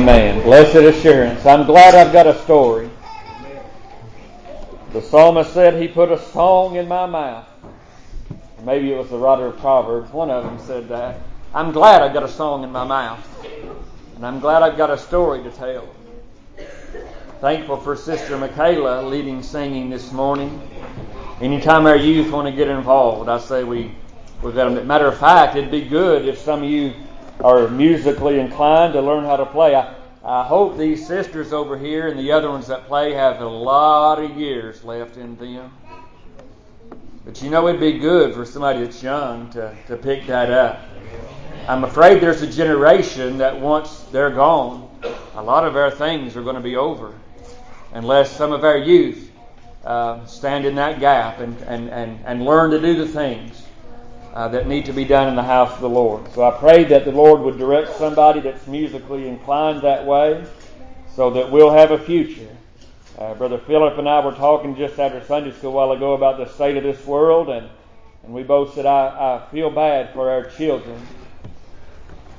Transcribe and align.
Amen. 0.00 0.42
Blessed 0.44 0.76
assurance. 0.76 1.44
I'm 1.44 1.66
glad 1.66 1.94
I've 1.94 2.10
got 2.10 2.26
a 2.26 2.34
story. 2.44 2.88
The 4.94 5.02
psalmist 5.02 5.52
said 5.52 5.74
he 5.74 5.88
put 5.88 6.10
a 6.10 6.18
song 6.18 6.76
in 6.76 6.88
my 6.88 7.04
mouth. 7.04 7.46
Maybe 8.64 8.94
it 8.94 8.96
was 8.96 9.10
the 9.10 9.18
writer 9.18 9.44
of 9.44 9.58
Proverbs. 9.58 10.10
One 10.10 10.30
of 10.30 10.42
them 10.42 10.58
said 10.66 10.88
that. 10.88 11.18
I'm 11.52 11.70
glad 11.70 12.00
I've 12.00 12.14
got 12.14 12.22
a 12.22 12.30
song 12.30 12.64
in 12.64 12.72
my 12.72 12.82
mouth. 12.82 13.44
And 14.16 14.24
I'm 14.24 14.40
glad 14.40 14.62
I've 14.62 14.78
got 14.78 14.88
a 14.88 14.96
story 14.96 15.42
to 15.42 15.50
tell. 15.50 15.86
Thankful 17.42 17.76
for 17.76 17.94
Sister 17.94 18.38
Michaela 18.38 19.06
leading 19.06 19.42
singing 19.42 19.90
this 19.90 20.12
morning. 20.12 20.62
Anytime 21.42 21.84
our 21.84 21.96
youth 21.96 22.32
want 22.32 22.46
to 22.46 22.52
get 22.52 22.68
involved, 22.68 23.28
I 23.28 23.38
say 23.38 23.64
we, 23.64 23.94
we've 24.40 24.54
got 24.54 24.66
a 24.66 24.82
matter 24.82 25.08
of 25.08 25.18
fact, 25.18 25.56
it'd 25.56 25.70
be 25.70 25.84
good 25.84 26.26
if 26.26 26.38
some 26.38 26.62
of 26.62 26.70
you 26.70 26.94
are 27.42 27.68
musically 27.68 28.38
inclined 28.38 28.92
to 28.92 29.00
learn 29.00 29.24
how 29.24 29.36
to 29.36 29.46
play. 29.46 29.74
I, 29.74 29.94
I 30.22 30.44
hope 30.44 30.76
these 30.76 31.06
sisters 31.06 31.52
over 31.52 31.78
here 31.78 32.08
and 32.08 32.18
the 32.18 32.32
other 32.32 32.50
ones 32.50 32.66
that 32.66 32.86
play 32.86 33.14
have 33.14 33.40
a 33.40 33.46
lot 33.46 34.22
of 34.22 34.36
years 34.36 34.84
left 34.84 35.16
in 35.16 35.36
them. 35.36 35.72
But 37.24 37.42
you 37.42 37.50
know, 37.50 37.68
it'd 37.68 37.80
be 37.80 37.98
good 37.98 38.34
for 38.34 38.44
somebody 38.44 38.80
that's 38.80 39.02
young 39.02 39.50
to, 39.50 39.74
to 39.86 39.96
pick 39.96 40.26
that 40.26 40.50
up. 40.50 40.80
I'm 41.68 41.84
afraid 41.84 42.20
there's 42.20 42.42
a 42.42 42.46
generation 42.46 43.38
that 43.38 43.58
once 43.58 44.00
they're 44.10 44.30
gone, 44.30 44.90
a 45.34 45.42
lot 45.42 45.66
of 45.66 45.76
our 45.76 45.90
things 45.90 46.36
are 46.36 46.42
going 46.42 46.56
to 46.56 46.62
be 46.62 46.76
over 46.76 47.14
unless 47.92 48.34
some 48.34 48.52
of 48.52 48.64
our 48.64 48.76
youth 48.76 49.30
uh, 49.84 50.24
stand 50.26 50.66
in 50.66 50.74
that 50.74 51.00
gap 51.00 51.38
and, 51.40 51.56
and, 51.62 51.88
and, 51.88 52.20
and 52.26 52.44
learn 52.44 52.70
to 52.70 52.80
do 52.80 52.94
the 52.94 53.06
things 53.06 53.62
uh, 54.34 54.48
that 54.48 54.66
need 54.66 54.84
to 54.86 54.92
be 54.92 55.04
done 55.04 55.28
in 55.28 55.34
the 55.34 55.42
house 55.42 55.72
of 55.72 55.80
the 55.80 55.88
Lord. 55.88 56.32
So 56.32 56.44
I 56.44 56.56
pray 56.58 56.84
that 56.84 57.04
the 57.04 57.12
Lord 57.12 57.40
would 57.40 57.58
direct 57.58 57.96
somebody 57.96 58.40
that's 58.40 58.66
musically 58.66 59.28
inclined 59.28 59.82
that 59.82 60.06
way 60.06 60.44
so 61.14 61.30
that 61.30 61.50
we'll 61.50 61.72
have 61.72 61.90
a 61.90 61.98
future. 61.98 62.48
Uh, 63.18 63.34
Brother 63.34 63.58
Philip 63.58 63.98
and 63.98 64.08
I 64.08 64.24
were 64.24 64.32
talking 64.32 64.76
just 64.76 64.98
after 64.98 65.22
Sunday 65.24 65.52
school 65.52 65.72
a 65.72 65.74
while 65.74 65.92
ago 65.92 66.14
about 66.14 66.38
the 66.38 66.46
state 66.46 66.76
of 66.76 66.82
this 66.82 67.04
world, 67.04 67.50
and, 67.50 67.68
and 68.24 68.32
we 68.32 68.42
both 68.42 68.74
said, 68.74 68.86
I, 68.86 69.08
I 69.46 69.50
feel 69.50 69.70
bad 69.70 70.12
for 70.12 70.30
our 70.30 70.44
children. 70.44 71.00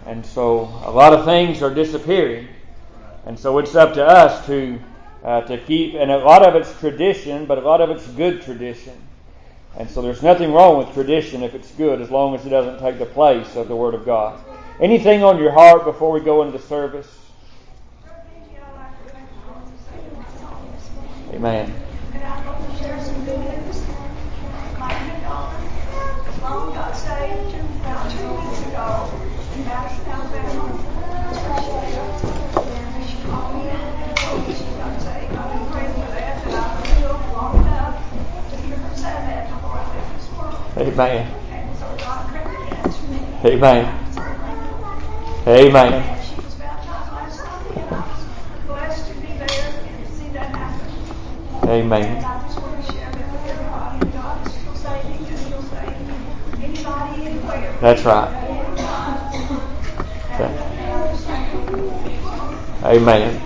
And 0.06 0.26
so 0.26 0.62
a 0.84 0.92
lot 0.92 1.14
of 1.14 1.26
things 1.26 1.62
are 1.62 1.74
disappearing. 1.74 2.48
And 3.26 3.38
so 3.38 3.60
it's 3.60 3.76
up 3.76 3.94
to 3.94 4.06
us 4.06 4.46
to 4.48 4.80
uh, 5.24 5.42
to 5.42 5.58
keep, 5.58 5.94
and 5.94 6.10
a 6.10 6.18
lot 6.18 6.44
of 6.44 6.56
it's 6.56 6.78
tradition, 6.80 7.46
but 7.46 7.58
a 7.58 7.62
lot 7.62 7.82
of 7.82 7.90
it's 7.92 8.08
good 8.08 8.42
tradition. 8.42 9.00
And 9.78 9.90
so 9.90 10.02
there's 10.02 10.22
nothing 10.22 10.52
wrong 10.52 10.78
with 10.78 10.94
tradition 10.94 11.44
if 11.44 11.56
it's 11.56 11.72
good, 11.72 12.02
as 12.02 12.12
long 12.12 12.36
as 12.36 12.46
it 12.46 12.50
doesn't 12.50 12.80
take 12.80 13.00
the 13.00 13.06
place 13.06 13.56
of 13.56 13.68
the 13.68 13.76
Word 13.76 13.94
of 13.94 14.06
God. 14.06 14.40
Anything 14.80 15.24
on 15.24 15.38
your 15.38 15.52
heart 15.52 15.86
before 15.86 16.12
we 16.12 16.20
go 16.20 16.44
into 16.44 16.60
service? 16.60 17.08
Amen. 21.34 21.74
Mom 26.42 26.74
got 26.74 26.94
saved 26.94 27.56
about 27.82 28.12
two 28.12 28.34
weeks 28.34 28.62
ago 28.68 29.10
in 29.56 29.68
Alabama. 29.68 30.91
He'll 40.82 40.92
save 55.62 56.66
anybody, 56.66 57.26
anywhere. 57.26 57.78
That's 57.82 58.04
right. 58.04 58.52
Amen. 62.84 63.40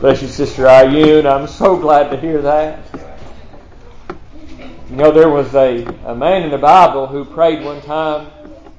Bless 0.00 0.22
you, 0.22 0.28
Sister 0.28 0.64
Ayun. 0.64 1.30
I'm 1.30 1.46
so 1.46 1.76
glad 1.76 2.10
to 2.10 2.16
hear 2.16 2.40
that. 2.42 2.87
You 4.90 4.96
know, 4.96 5.12
there 5.12 5.28
was 5.28 5.54
a, 5.54 5.84
a 6.06 6.14
man 6.14 6.44
in 6.44 6.50
the 6.50 6.56
Bible 6.56 7.06
who 7.06 7.22
prayed 7.22 7.62
one 7.62 7.82
time, 7.82 8.30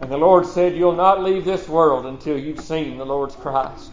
and 0.02 0.12
the 0.12 0.18
Lord 0.18 0.48
said, 0.48 0.76
You'll 0.76 0.96
not 0.96 1.24
leave 1.24 1.46
this 1.46 1.70
world 1.70 2.08
until 2.08 2.36
you've 2.36 2.62
seen 2.62 2.98
the 2.98 3.06
Lord's 3.06 3.36
Christ. 3.36 3.92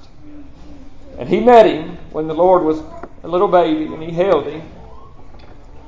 And 1.18 1.28
he 1.28 1.40
met 1.40 1.66
him 1.66 1.98
when 2.12 2.26
the 2.26 2.34
Lord 2.34 2.62
was 2.62 2.80
a 3.22 3.28
little 3.28 3.48
baby, 3.48 3.92
and 3.92 4.02
he 4.02 4.12
held 4.12 4.46
him. 4.46 4.62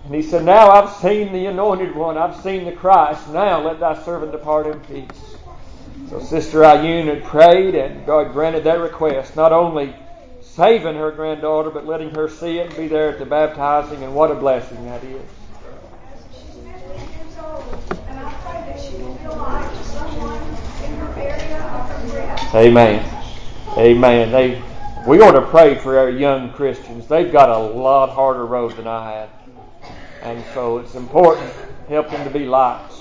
And 0.04 0.14
he 0.14 0.20
said, 0.20 0.44
Now 0.44 0.68
I've 0.68 0.92
seen 0.96 1.32
the 1.32 1.46
anointed 1.46 1.94
one, 1.94 2.18
I've 2.18 2.36
seen 2.42 2.66
the 2.66 2.72
Christ. 2.72 3.26
Now 3.30 3.62
let 3.62 3.80
thy 3.80 4.02
servant 4.04 4.32
depart 4.32 4.66
in 4.66 4.80
peace. 4.80 5.36
So 6.10 6.20
Sister 6.20 6.58
Ayun 6.58 7.06
had 7.06 7.24
prayed, 7.24 7.74
and 7.74 8.04
God 8.04 8.34
granted 8.34 8.64
that 8.64 8.80
request, 8.80 9.34
not 9.34 9.52
only 9.52 9.96
saving 10.42 10.96
her 10.96 11.10
granddaughter, 11.10 11.70
but 11.70 11.86
letting 11.86 12.10
her 12.10 12.28
see 12.28 12.58
it 12.58 12.66
and 12.66 12.76
be 12.76 12.86
there 12.86 13.08
at 13.08 13.18
the 13.18 13.24
baptizing, 13.24 14.02
and 14.02 14.14
what 14.14 14.30
a 14.30 14.34
blessing 14.34 14.84
that 14.84 15.02
is. 15.02 15.22
Amen. 22.54 23.24
Amen. 23.76 24.32
They, 24.32 24.62
we 25.06 25.20
ought 25.20 25.32
to 25.32 25.46
pray 25.46 25.74
for 25.76 25.98
our 25.98 26.10
young 26.10 26.52
Christians. 26.52 27.06
They've 27.06 27.30
got 27.30 27.50
a 27.50 27.58
lot 27.58 28.10
harder 28.10 28.46
road 28.46 28.76
than 28.76 28.86
I 28.86 29.12
had. 29.12 29.30
And 30.22 30.44
so 30.52 30.78
it's 30.78 30.94
important 30.94 31.52
help 31.88 32.10
them 32.10 32.22
to 32.24 32.30
be 32.30 32.44
lights. 32.44 33.00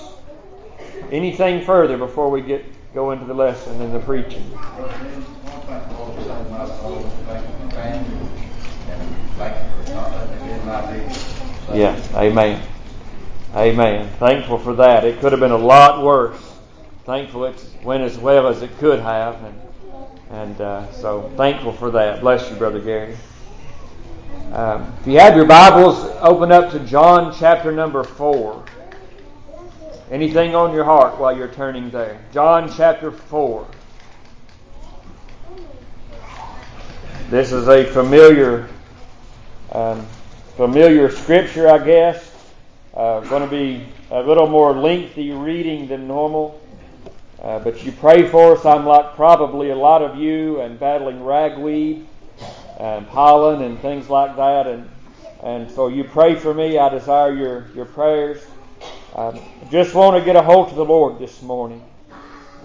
Anything 1.12 1.64
further 1.64 1.96
before 1.96 2.30
we 2.30 2.40
get 2.40 2.64
go 2.94 3.10
into 3.10 3.26
the 3.26 3.34
lesson 3.34 3.80
and 3.82 3.94
the 3.94 4.00
preaching. 4.00 4.50
Yeah, 11.74 12.00
amen. 12.14 12.62
Amen. 13.54 14.08
Thankful 14.18 14.58
for 14.58 14.74
that. 14.74 15.04
It 15.04 15.20
could 15.20 15.32
have 15.32 15.40
been 15.40 15.50
a 15.50 15.58
lot 15.58 16.02
worse. 16.02 16.47
Thankful 17.08 17.46
it 17.46 17.64
went 17.82 18.02
as 18.02 18.18
well 18.18 18.48
as 18.48 18.60
it 18.60 18.68
could 18.76 19.00
have, 19.00 19.42
and 19.42 19.58
and 20.28 20.60
uh, 20.60 20.92
so 20.92 21.32
thankful 21.38 21.72
for 21.72 21.90
that. 21.92 22.20
Bless 22.20 22.50
you, 22.50 22.56
brother 22.56 22.80
Gary. 22.80 23.16
Um, 24.52 24.92
if 25.00 25.06
you 25.06 25.18
have 25.18 25.34
your 25.34 25.46
Bibles, 25.46 25.96
open 26.20 26.52
up 26.52 26.70
to 26.72 26.80
John 26.80 27.34
chapter 27.34 27.72
number 27.72 28.04
four. 28.04 28.62
Anything 30.10 30.54
on 30.54 30.74
your 30.74 30.84
heart 30.84 31.18
while 31.18 31.34
you're 31.34 31.48
turning 31.48 31.88
there? 31.88 32.20
John 32.34 32.70
chapter 32.70 33.10
4. 33.10 33.66
This 37.30 37.52
is 37.52 37.68
a 37.68 37.86
familiar, 37.86 38.68
um, 39.72 40.06
familiar 40.56 41.10
scripture, 41.10 41.70
I 41.70 41.82
guess. 41.82 42.34
Uh, 42.92 43.20
going 43.20 43.42
to 43.42 43.50
be 43.50 43.86
a 44.10 44.20
little 44.20 44.46
more 44.46 44.74
lengthy 44.74 45.30
reading 45.30 45.88
than 45.88 46.06
normal. 46.06 46.60
Uh, 47.42 47.58
but 47.60 47.84
you 47.84 47.92
pray 47.92 48.26
for 48.26 48.56
us. 48.56 48.64
I'm 48.64 48.84
like 48.84 49.14
probably 49.14 49.70
a 49.70 49.76
lot 49.76 50.02
of 50.02 50.16
you 50.18 50.60
and 50.60 50.78
battling 50.78 51.24
ragweed 51.24 52.06
and 52.78 53.06
pollen 53.08 53.62
and 53.62 53.78
things 53.80 54.10
like 54.10 54.36
that. 54.36 54.66
And, 54.66 54.88
and 55.42 55.70
so 55.70 55.88
you 55.88 56.04
pray 56.04 56.34
for 56.34 56.52
me. 56.52 56.78
I 56.78 56.88
desire 56.88 57.32
your, 57.32 57.66
your 57.74 57.84
prayers. 57.84 58.44
I 59.14 59.40
just 59.70 59.94
want 59.94 60.16
to 60.16 60.24
get 60.24 60.36
a 60.36 60.42
hold 60.42 60.68
of 60.68 60.76
the 60.76 60.84
Lord 60.84 61.18
this 61.18 61.40
morning. 61.42 61.84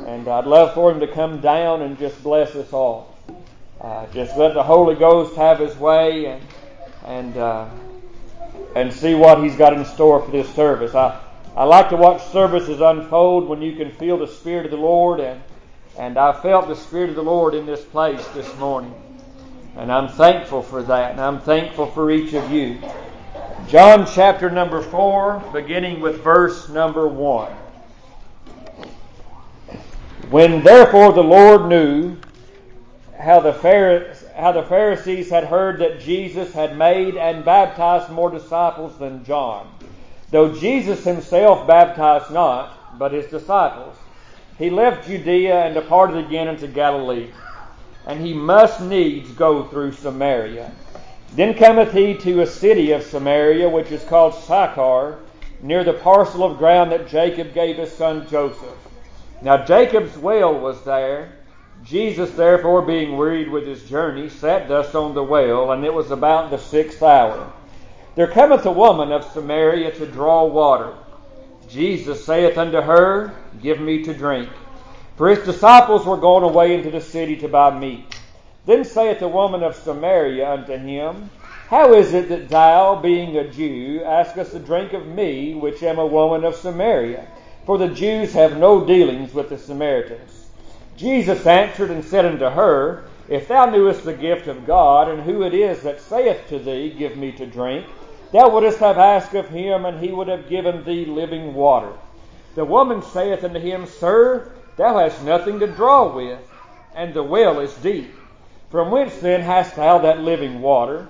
And 0.07 0.27
I'd 0.27 0.45
love 0.45 0.73
for 0.73 0.91
Him 0.91 0.99
to 1.01 1.07
come 1.07 1.39
down 1.39 1.83
and 1.83 1.97
just 1.97 2.21
bless 2.23 2.55
us 2.55 2.73
all. 2.73 3.15
Uh, 3.79 4.07
just 4.07 4.37
let 4.37 4.53
the 4.53 4.63
Holy 4.63 4.95
Ghost 4.95 5.35
have 5.35 5.59
His 5.59 5.75
way 5.77 6.25
and 6.25 6.41
and 7.05 7.37
uh, 7.37 7.69
and 8.75 8.91
see 8.91 9.13
what 9.13 9.43
He's 9.43 9.55
got 9.55 9.73
in 9.73 9.85
store 9.85 10.23
for 10.23 10.31
this 10.31 10.53
service. 10.55 10.95
I 10.95 11.22
I 11.55 11.65
like 11.65 11.89
to 11.89 11.97
watch 11.97 12.23
services 12.31 12.81
unfold 12.81 13.47
when 13.47 13.61
you 13.61 13.75
can 13.75 13.91
feel 13.91 14.17
the 14.17 14.27
Spirit 14.27 14.65
of 14.65 14.71
the 14.71 14.77
Lord 14.77 15.19
and 15.19 15.41
and 15.97 16.17
I 16.17 16.33
felt 16.33 16.67
the 16.67 16.75
Spirit 16.75 17.11
of 17.11 17.15
the 17.15 17.23
Lord 17.23 17.53
in 17.53 17.67
this 17.67 17.83
place 17.85 18.25
this 18.29 18.55
morning. 18.57 18.93
And 19.75 19.91
I'm 19.91 20.07
thankful 20.07 20.63
for 20.63 20.81
that. 20.83 21.11
And 21.11 21.21
I'm 21.21 21.39
thankful 21.39 21.87
for 21.87 22.09
each 22.09 22.33
of 22.33 22.51
you. 22.51 22.79
John 23.67 24.07
chapter 24.07 24.49
number 24.49 24.81
4, 24.81 25.51
beginning 25.53 26.01
with 26.01 26.23
verse 26.23 26.67
number 26.69 27.07
1. 27.07 27.51
When 30.29 30.63
therefore 30.63 31.13
the 31.13 31.23
Lord 31.23 31.67
knew 31.67 32.17
how 33.19 33.39
the, 33.39 33.53
Pharisees, 33.53 34.27
how 34.35 34.51
the 34.51 34.63
Pharisees 34.63 35.29
had 35.29 35.43
heard 35.43 35.79
that 35.79 35.99
Jesus 35.99 36.53
had 36.53 36.75
made 36.75 37.15
and 37.17 37.45
baptized 37.45 38.11
more 38.11 38.31
disciples 38.31 38.97
than 38.97 39.23
John, 39.23 39.71
though 40.33 40.53
Jesus 40.53 41.05
himself 41.05 41.67
baptized 41.67 42.31
not, 42.31 42.99
but 42.99 43.13
his 43.13 43.27
disciples, 43.27 43.95
he 44.57 44.69
left 44.69 45.07
Judea 45.07 45.65
and 45.65 45.75
departed 45.75 46.17
again 46.25 46.49
into 46.49 46.67
Galilee. 46.67 47.29
and 48.05 48.19
he 48.25 48.33
must 48.33 48.81
needs 48.81 49.31
go 49.31 49.63
through 49.65 49.93
Samaria. 49.93 50.71
Then 51.35 51.53
cometh 51.55 51.93
he 51.93 52.15
to 52.19 52.41
a 52.41 52.47
city 52.47 52.91
of 52.91 53.03
Samaria, 53.03 53.69
which 53.69 53.91
is 53.91 54.03
called 54.03 54.35
Sychar, 54.35 55.19
near 55.61 55.83
the 55.83 55.93
parcel 55.93 56.43
of 56.43 56.57
ground 56.57 56.91
that 56.91 57.07
Jacob 57.07 57.53
gave 57.53 57.77
his 57.77 57.91
son 57.91 58.27
Joseph. 58.27 58.77
Now 59.41 59.65
Jacob's 59.65 60.17
well 60.17 60.59
was 60.59 60.83
there. 60.83 61.33
Jesus, 61.83 62.31
therefore, 62.31 62.81
being 62.81 63.17
wearied 63.17 63.49
with 63.49 63.67
his 63.67 63.83
journey, 63.89 64.29
sat 64.29 64.67
thus 64.69 64.95
on 64.95 65.13
the 65.13 65.23
well, 65.23 65.71
and 65.71 65.83
it 65.83 65.93
was 65.93 66.11
about 66.11 66.49
the 66.49 66.57
sixth 66.57 67.03
hour. 67.03 67.51
There 68.15 68.27
cometh 68.27 68.63
a 68.67 68.71
woman 68.71 69.11
of 69.11 69.23
Samaria 69.23 69.91
to 69.93 70.05
draw 70.05 70.45
water. 70.45 70.93
Jesus 71.67 72.23
saith 72.23 72.59
unto 72.59 72.79
her, 72.79 73.33
Give 73.59 73.79
me 73.79 74.03
to 74.03 74.13
drink. 74.13 74.49
For 75.15 75.29
his 75.29 75.43
disciples 75.43 76.05
were 76.05 76.17
gone 76.17 76.43
away 76.43 76.75
into 76.75 76.91
the 76.91 77.01
city 77.01 77.35
to 77.37 77.47
buy 77.47 77.75
meat. 77.75 78.19
Then 78.67 78.83
saith 78.83 79.19
the 79.19 79.27
woman 79.27 79.63
of 79.63 79.75
Samaria 79.75 80.47
unto 80.47 80.77
him, 80.77 81.31
How 81.69 81.95
is 81.95 82.13
it 82.13 82.29
that 82.29 82.49
thou, 82.49 83.01
being 83.01 83.35
a 83.35 83.49
Jew, 83.49 84.03
askest 84.05 84.53
a 84.53 84.59
drink 84.59 84.93
of 84.93 85.07
me, 85.07 85.55
which 85.55 85.81
am 85.81 85.97
a 85.97 86.05
woman 86.05 86.43
of 86.43 86.55
Samaria? 86.55 87.25
For 87.65 87.79
the 87.79 87.87
Jews 87.87 88.33
have 88.33 88.57
no 88.57 88.85
dealings 88.85 89.33
with 89.33 89.49
the 89.49 89.57
Samaritans. 89.57 90.49
Jesus 90.95 91.47
answered 91.47 91.89
and 91.89 92.05
said 92.05 92.25
unto 92.27 92.45
her, 92.45 93.05
If 93.27 93.47
thou 93.47 93.65
knewest 93.65 94.03
the 94.03 94.13
gift 94.13 94.47
of 94.47 94.67
God, 94.67 95.09
and 95.09 95.23
who 95.23 95.41
it 95.41 95.55
is 95.55 95.81
that 95.81 95.99
saith 95.99 96.47
to 96.49 96.59
thee, 96.59 96.93
Give 96.95 97.17
me 97.17 97.31
to 97.31 97.47
drink, 97.47 97.87
thou 98.33 98.49
wouldst 98.49 98.79
have 98.79 98.97
asked 98.97 99.33
of 99.33 99.47
him, 99.47 99.85
and 99.85 100.03
he 100.03 100.11
would 100.11 100.27
have 100.27 100.49
given 100.49 100.83
thee 100.83 101.05
living 101.05 101.53
water. 101.53 101.93
The 102.55 102.65
woman 102.65 103.01
saith 103.01 103.45
unto 103.45 103.59
him, 103.59 103.85
Sir, 103.85 104.51
Thou 104.75 104.97
hast 104.97 105.23
nothing 105.23 105.59
to 105.59 105.67
draw 105.67 106.13
with, 106.13 106.39
and 106.95 107.13
the 107.13 107.23
well 107.23 107.59
is 107.59 107.73
deep. 107.75 108.13
From 108.71 108.89
whence 108.89 109.15
then 109.19 109.41
hast 109.41 109.75
thou 109.75 109.99
that 109.99 110.19
living 110.19 110.61
water? 110.61 111.07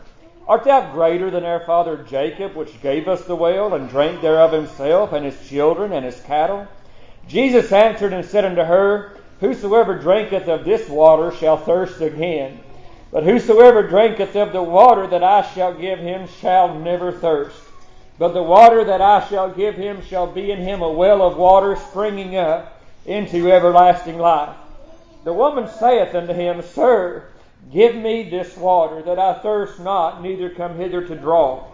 Art 0.47 0.65
thou 0.65 0.91
greater 0.91 1.31
than 1.31 1.45
our 1.45 1.61
father 1.61 2.03
Jacob, 2.03 2.55
which 2.55 2.81
gave 2.81 3.07
us 3.07 3.23
the 3.23 3.37
well, 3.37 3.73
and 3.73 3.87
drank 3.87 4.19
thereof 4.19 4.51
himself, 4.51 5.13
and 5.13 5.25
his 5.25 5.47
children, 5.47 5.93
and 5.93 6.05
his 6.05 6.19
cattle? 6.21 6.67
Jesus 7.27 7.71
answered 7.71 8.11
and 8.11 8.25
said 8.25 8.43
unto 8.43 8.63
her, 8.63 9.13
Whosoever 9.39 9.97
drinketh 9.97 10.49
of 10.49 10.65
this 10.65 10.89
water 10.89 11.31
shall 11.31 11.57
thirst 11.57 12.01
again. 12.01 12.59
But 13.13 13.25
whosoever 13.25 13.83
drinketh 13.83 14.35
of 14.35 14.53
the 14.53 14.63
water 14.63 15.05
that 15.05 15.23
I 15.23 15.43
shall 15.43 15.71
give 15.71 15.99
him 15.99 16.27
shall 16.41 16.73
never 16.73 17.11
thirst. 17.11 17.61
But 18.17 18.29
the 18.29 18.41
water 18.41 18.83
that 18.85 19.01
I 19.01 19.27
shall 19.27 19.51
give 19.51 19.75
him 19.75 20.01
shall 20.01 20.25
be 20.25 20.49
in 20.49 20.57
him 20.57 20.81
a 20.81 20.91
well 20.91 21.21
of 21.21 21.37
water 21.37 21.75
springing 21.75 22.35
up 22.35 22.81
into 23.05 23.51
everlasting 23.51 24.17
life. 24.17 24.55
The 25.25 25.33
woman 25.33 25.69
saith 25.69 26.15
unto 26.15 26.33
him, 26.33 26.63
Sir, 26.63 27.25
give 27.71 27.95
me 27.95 28.27
this 28.31 28.57
water, 28.57 29.03
that 29.03 29.19
I 29.19 29.35
thirst 29.35 29.79
not, 29.79 30.23
neither 30.23 30.49
come 30.49 30.75
hither 30.75 31.05
to 31.07 31.15
draw. 31.15 31.65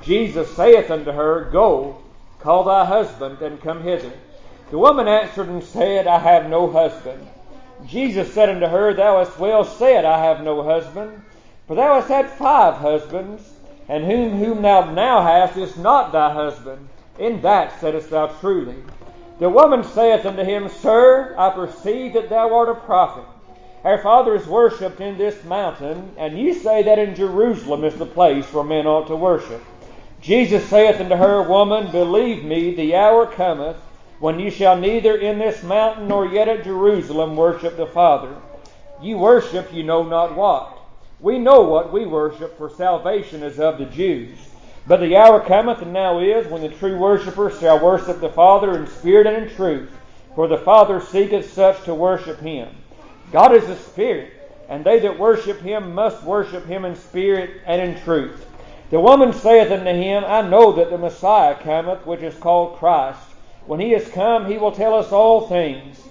Jesus 0.00 0.56
saith 0.56 0.90
unto 0.90 1.12
her, 1.12 1.50
Go, 1.52 1.98
call 2.40 2.64
thy 2.64 2.86
husband, 2.86 3.42
and 3.42 3.60
come 3.60 3.82
hither. 3.82 4.12
The 4.70 4.78
woman 4.78 5.08
answered 5.08 5.48
and 5.48 5.62
said, 5.62 6.06
I 6.06 6.20
have 6.20 6.48
no 6.48 6.70
husband. 6.70 7.28
Jesus 7.86 8.32
said 8.32 8.48
unto 8.48 8.66
her, 8.66 8.94
Thou 8.94 9.18
hast 9.24 9.38
well 9.38 9.64
said, 9.64 10.04
I 10.04 10.24
have 10.24 10.42
no 10.42 10.62
husband. 10.62 11.22
For 11.66 11.74
thou 11.74 11.94
hast 11.94 12.08
had 12.08 12.30
five 12.30 12.74
husbands, 12.74 13.42
and 13.88 14.04
whom 14.04 14.38
whom 14.38 14.62
thou 14.62 14.90
now 14.90 15.22
hast 15.22 15.56
is 15.56 15.76
not 15.76 16.12
thy 16.12 16.32
husband. 16.32 16.88
In 17.18 17.40
that 17.42 17.80
saidst 17.80 18.10
thou 18.10 18.26
truly. 18.26 18.76
The 19.38 19.48
woman 19.48 19.84
saith 19.84 20.26
unto 20.26 20.42
him, 20.42 20.68
Sir, 20.68 21.34
I 21.38 21.50
perceive 21.50 22.14
that 22.14 22.28
thou 22.28 22.54
art 22.54 22.68
a 22.68 22.74
prophet. 22.74 23.24
Our 23.84 23.98
fathers 23.98 24.46
worshipped 24.46 25.00
in 25.00 25.16
this 25.16 25.42
mountain, 25.44 26.12
and 26.18 26.38
ye 26.38 26.52
say 26.52 26.82
that 26.82 26.98
in 26.98 27.14
Jerusalem 27.14 27.84
is 27.84 27.94
the 27.94 28.06
place 28.06 28.52
where 28.52 28.64
men 28.64 28.86
ought 28.86 29.06
to 29.06 29.16
worship. 29.16 29.62
Jesus 30.20 30.68
saith 30.68 31.00
unto 31.00 31.16
her, 31.16 31.42
Woman, 31.42 31.90
believe 31.90 32.44
me, 32.44 32.74
the 32.74 32.94
hour 32.94 33.26
cometh 33.26 33.76
when 34.20 34.38
ye 34.38 34.50
shall 34.50 34.76
neither 34.76 35.16
in 35.16 35.38
this 35.38 35.62
mountain 35.62 36.06
nor 36.06 36.26
yet 36.26 36.46
at 36.46 36.62
Jerusalem 36.62 37.36
worship 37.36 37.76
the 37.76 37.86
Father. 37.86 38.36
Ye 39.02 39.14
worship 39.14 39.72
ye 39.72 39.82
know 39.82 40.02
not 40.02 40.36
what. 40.36 40.78
We 41.20 41.38
know 41.38 41.62
what 41.62 41.92
we 41.92 42.06
worship, 42.06 42.56
for 42.56 42.68
salvation 42.70 43.42
is 43.42 43.58
of 43.58 43.78
the 43.78 43.86
Jews. 43.86 44.38
But 44.86 45.00
the 45.00 45.16
hour 45.16 45.40
cometh, 45.40 45.82
and 45.82 45.92
now 45.92 46.18
is, 46.20 46.46
when 46.46 46.62
the 46.62 46.68
true 46.68 46.98
worshippers 46.98 47.58
shall 47.58 47.82
worship 47.82 48.20
the 48.20 48.28
Father 48.28 48.76
in 48.76 48.86
spirit 48.86 49.26
and 49.26 49.44
in 49.48 49.54
truth, 49.54 49.90
for 50.34 50.48
the 50.48 50.58
Father 50.58 51.00
seeketh 51.00 51.52
such 51.52 51.82
to 51.84 51.94
worship 51.94 52.40
him. 52.40 52.68
God 53.32 53.54
is 53.54 53.68
a 53.68 53.76
spirit, 53.76 54.32
and 54.68 54.84
they 54.84 54.98
that 55.00 55.18
worship 55.18 55.60
him 55.60 55.94
must 55.94 56.22
worship 56.22 56.66
him 56.66 56.84
in 56.84 56.94
spirit 56.94 57.62
and 57.66 57.80
in 57.80 58.02
truth. 58.02 58.46
The 58.90 59.00
woman 59.00 59.32
saith 59.32 59.70
unto 59.70 59.92
him, 59.92 60.24
I 60.26 60.42
know 60.42 60.72
that 60.72 60.90
the 60.90 60.98
Messiah 60.98 61.54
cometh, 61.62 62.04
which 62.04 62.22
is 62.22 62.34
called 62.34 62.78
Christ. 62.78 63.20
When 63.70 63.78
he 63.78 63.94
is 63.94 64.08
come, 64.08 64.50
he 64.50 64.58
will 64.58 64.72
tell 64.72 64.94
us 64.94 65.12
all 65.12 65.46
things. 65.46 66.02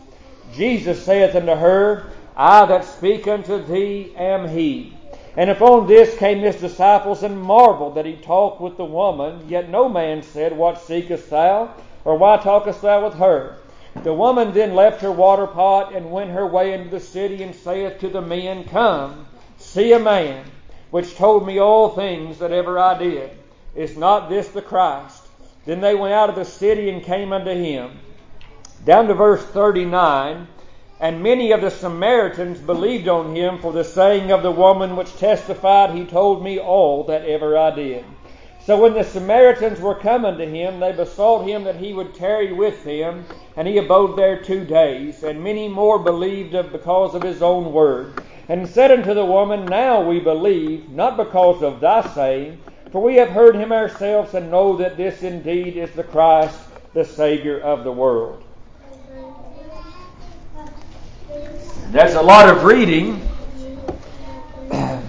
Jesus 0.53 1.03
saith 1.03 1.35
unto 1.35 1.55
her, 1.55 2.09
I 2.37 2.65
that 2.65 2.85
speak 2.85 3.27
unto 3.27 3.61
thee 3.61 4.13
am 4.15 4.47
he. 4.47 4.93
And 5.35 5.49
upon 5.49 5.85
this 5.85 6.17
came 6.17 6.39
his 6.39 6.55
disciples 6.55 7.21
and 7.21 7.41
marveled 7.41 7.95
that 7.95 8.05
he 8.05 8.15
talked 8.15 8.61
with 8.61 8.77
the 8.77 8.85
woman, 8.85 9.43
yet 9.49 9.69
no 9.69 9.89
man 9.89 10.23
said, 10.23 10.55
What 10.55 10.79
seekest 10.79 11.29
thou? 11.29 11.73
Or 12.05 12.17
why 12.17 12.37
talkest 12.37 12.81
thou 12.81 13.03
with 13.03 13.15
her? 13.15 13.57
The 14.03 14.13
woman 14.13 14.53
then 14.53 14.73
left 14.73 15.01
her 15.01 15.11
water 15.11 15.45
pot 15.45 15.93
and 15.93 16.11
went 16.11 16.31
her 16.31 16.47
way 16.47 16.71
into 16.71 16.89
the 16.89 17.01
city 17.01 17.43
and 17.43 17.53
saith 17.53 17.99
to 17.99 18.07
the 18.07 18.21
men, 18.21 18.63
Come, 18.63 19.27
see 19.57 19.91
a 19.91 19.99
man, 19.99 20.45
which 20.91 21.17
told 21.17 21.45
me 21.45 21.59
all 21.59 21.89
things 21.89 22.39
that 22.39 22.53
ever 22.53 22.79
I 22.79 22.97
did. 22.97 23.31
Is 23.75 23.97
not 23.97 24.29
this 24.29 24.47
the 24.47 24.61
Christ? 24.61 25.25
Then 25.65 25.81
they 25.81 25.95
went 25.95 26.13
out 26.13 26.29
of 26.29 26.35
the 26.35 26.45
city 26.45 26.89
and 26.89 27.03
came 27.03 27.33
unto 27.33 27.51
him. 27.51 27.99
Down 28.85 29.07
to 29.07 29.13
verse 29.13 29.43
39. 29.45 30.47
And 31.01 31.23
many 31.23 31.51
of 31.51 31.61
the 31.61 31.71
Samaritans 31.71 32.59
believed 32.59 33.07
on 33.07 33.33
him 33.33 33.59
for 33.59 33.71
the 33.71 33.83
saying 33.83 34.31
of 34.31 34.43
the 34.43 34.51
woman 34.51 34.95
which 34.95 35.15
testified, 35.15 35.91
He 35.91 36.05
told 36.05 36.43
me 36.43 36.59
all 36.59 37.05
that 37.05 37.25
ever 37.25 37.57
I 37.57 37.71
did. 37.71 38.03
So 38.65 38.79
when 38.79 38.93
the 38.93 39.03
Samaritans 39.03 39.79
were 39.79 39.95
come 39.95 40.25
unto 40.25 40.45
him, 40.45 40.79
they 40.79 40.91
besought 40.91 41.47
him 41.47 41.63
that 41.63 41.77
he 41.77 41.93
would 41.93 42.13
tarry 42.13 42.51
with 42.51 42.83
them, 42.83 43.25
and 43.55 43.67
he 43.67 43.77
abode 43.77 44.17
there 44.17 44.41
two 44.41 44.65
days. 44.65 45.23
And 45.23 45.43
many 45.43 45.67
more 45.67 45.97
believed 45.97 46.53
of 46.53 46.71
because 46.71 47.15
of 47.15 47.23
his 47.23 47.41
own 47.41 47.71
word. 47.71 48.21
And 48.49 48.67
said 48.67 48.91
unto 48.91 49.13
the 49.13 49.25
woman, 49.25 49.65
Now 49.65 50.01
we 50.01 50.19
believe, 50.19 50.89
not 50.89 51.17
because 51.17 51.63
of 51.63 51.79
thy 51.79 52.07
saying, 52.13 52.59
for 52.91 53.01
we 53.01 53.15
have 53.15 53.29
heard 53.29 53.55
him 53.55 53.71
ourselves, 53.71 54.33
and 54.33 54.49
know 54.49 54.77
that 54.77 54.97
this 54.97 55.21
indeed 55.23 55.77
is 55.77 55.91
the 55.91 56.03
Christ, 56.03 56.59
the 56.93 57.05
Savior 57.05 57.59
of 57.59 57.83
the 57.83 57.91
world. 57.91 58.43
That's 61.91 62.15
a 62.15 62.21
lot 62.21 62.49
of 62.49 62.63
reading. 62.63 63.21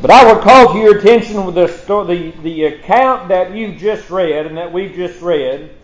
But 0.00 0.12
I 0.12 0.32
would 0.32 0.44
call 0.44 0.72
to 0.74 0.78
your 0.78 0.98
attention 0.98 1.44
with 1.44 1.56
the, 1.56 1.66
the, 2.04 2.30
the 2.42 2.64
account 2.66 3.30
that 3.30 3.52
you've 3.52 3.78
just 3.78 4.10
read 4.10 4.46
and 4.46 4.56
that 4.56 4.72
we've 4.72 4.94
just 4.94 5.20
read 5.20 5.74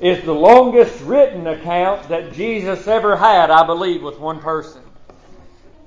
is 0.00 0.24
the 0.24 0.32
longest 0.32 1.02
written 1.02 1.46
account 1.46 2.08
that 2.08 2.32
Jesus 2.32 2.86
ever 2.86 3.14
had, 3.14 3.50
I 3.50 3.66
believe, 3.66 4.02
with 4.02 4.18
one 4.18 4.40
person. 4.40 4.82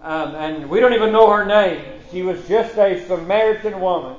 Um, 0.04 0.36
and 0.36 0.70
we 0.70 0.80
don't 0.80 0.94
even 0.94 1.12
know 1.12 1.32
her 1.32 1.46
name. 1.46 1.84
She 2.12 2.22
was 2.22 2.48
just 2.48 2.78
a 2.78 3.04
Samaritan 3.08 3.80
woman. 3.80 4.18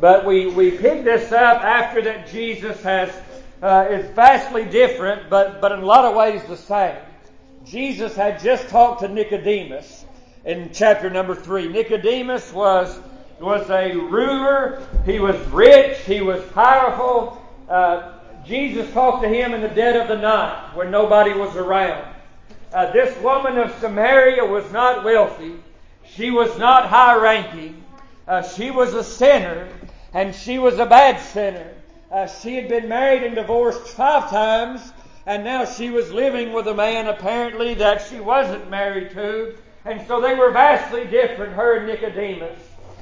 But 0.00 0.24
we, 0.24 0.46
we 0.46 0.70
pick 0.72 1.04
this 1.04 1.32
up 1.32 1.62
after 1.62 2.02
that 2.02 2.28
Jesus 2.28 2.82
has, 2.82 3.10
uh, 3.62 3.86
is 3.90 4.10
vastly 4.14 4.64
different, 4.64 5.30
but, 5.30 5.60
but 5.60 5.72
in 5.72 5.80
a 5.80 5.86
lot 5.86 6.04
of 6.04 6.14
ways 6.14 6.42
the 6.48 6.56
same. 6.56 6.96
Jesus 7.64 8.14
had 8.14 8.40
just 8.40 8.68
talked 8.68 9.00
to 9.00 9.08
Nicodemus 9.08 10.04
in 10.44 10.70
chapter 10.72 11.10
number 11.10 11.34
three. 11.34 11.66
Nicodemus 11.66 12.52
was, 12.52 13.00
was 13.40 13.68
a 13.70 13.94
ruler. 13.94 14.86
He 15.04 15.18
was 15.18 15.36
rich. 15.48 15.98
He 16.00 16.20
was 16.20 16.44
powerful. 16.52 17.42
Uh, 17.68 18.12
Jesus 18.44 18.90
talked 18.92 19.22
to 19.24 19.28
him 19.28 19.54
in 19.54 19.60
the 19.60 19.68
dead 19.68 19.96
of 19.96 20.06
the 20.08 20.16
night 20.16 20.70
when 20.74 20.90
nobody 20.90 21.32
was 21.32 21.56
around. 21.56 22.14
Uh, 22.72 22.92
this 22.92 23.16
woman 23.20 23.58
of 23.58 23.74
Samaria 23.80 24.44
was 24.44 24.70
not 24.70 25.02
wealthy. 25.02 25.56
She 26.04 26.30
was 26.30 26.56
not 26.58 26.88
high 26.88 27.16
ranking. 27.16 27.82
Uh, 28.28 28.42
she 28.42 28.70
was 28.70 28.94
a 28.94 29.02
sinner, 29.02 29.68
and 30.12 30.34
she 30.34 30.58
was 30.58 30.78
a 30.78 30.86
bad 30.86 31.20
sinner. 31.20 31.74
Uh, 32.10 32.26
she 32.26 32.54
had 32.54 32.68
been 32.68 32.88
married 32.88 33.22
and 33.22 33.34
divorced 33.34 33.86
five 33.88 34.30
times 34.30 34.92
and 35.26 35.42
now 35.42 35.64
she 35.64 35.90
was 35.90 36.12
living 36.12 36.52
with 36.52 36.68
a 36.68 36.74
man 36.74 37.08
apparently 37.08 37.74
that 37.74 38.06
she 38.08 38.20
wasn't 38.20 38.70
married 38.70 39.10
to. 39.10 39.56
And 39.84 40.06
so 40.06 40.20
they 40.20 40.34
were 40.34 40.52
vastly 40.52 41.04
different, 41.04 41.52
her 41.52 41.78
and 41.78 41.86
Nicodemus. 41.88 42.60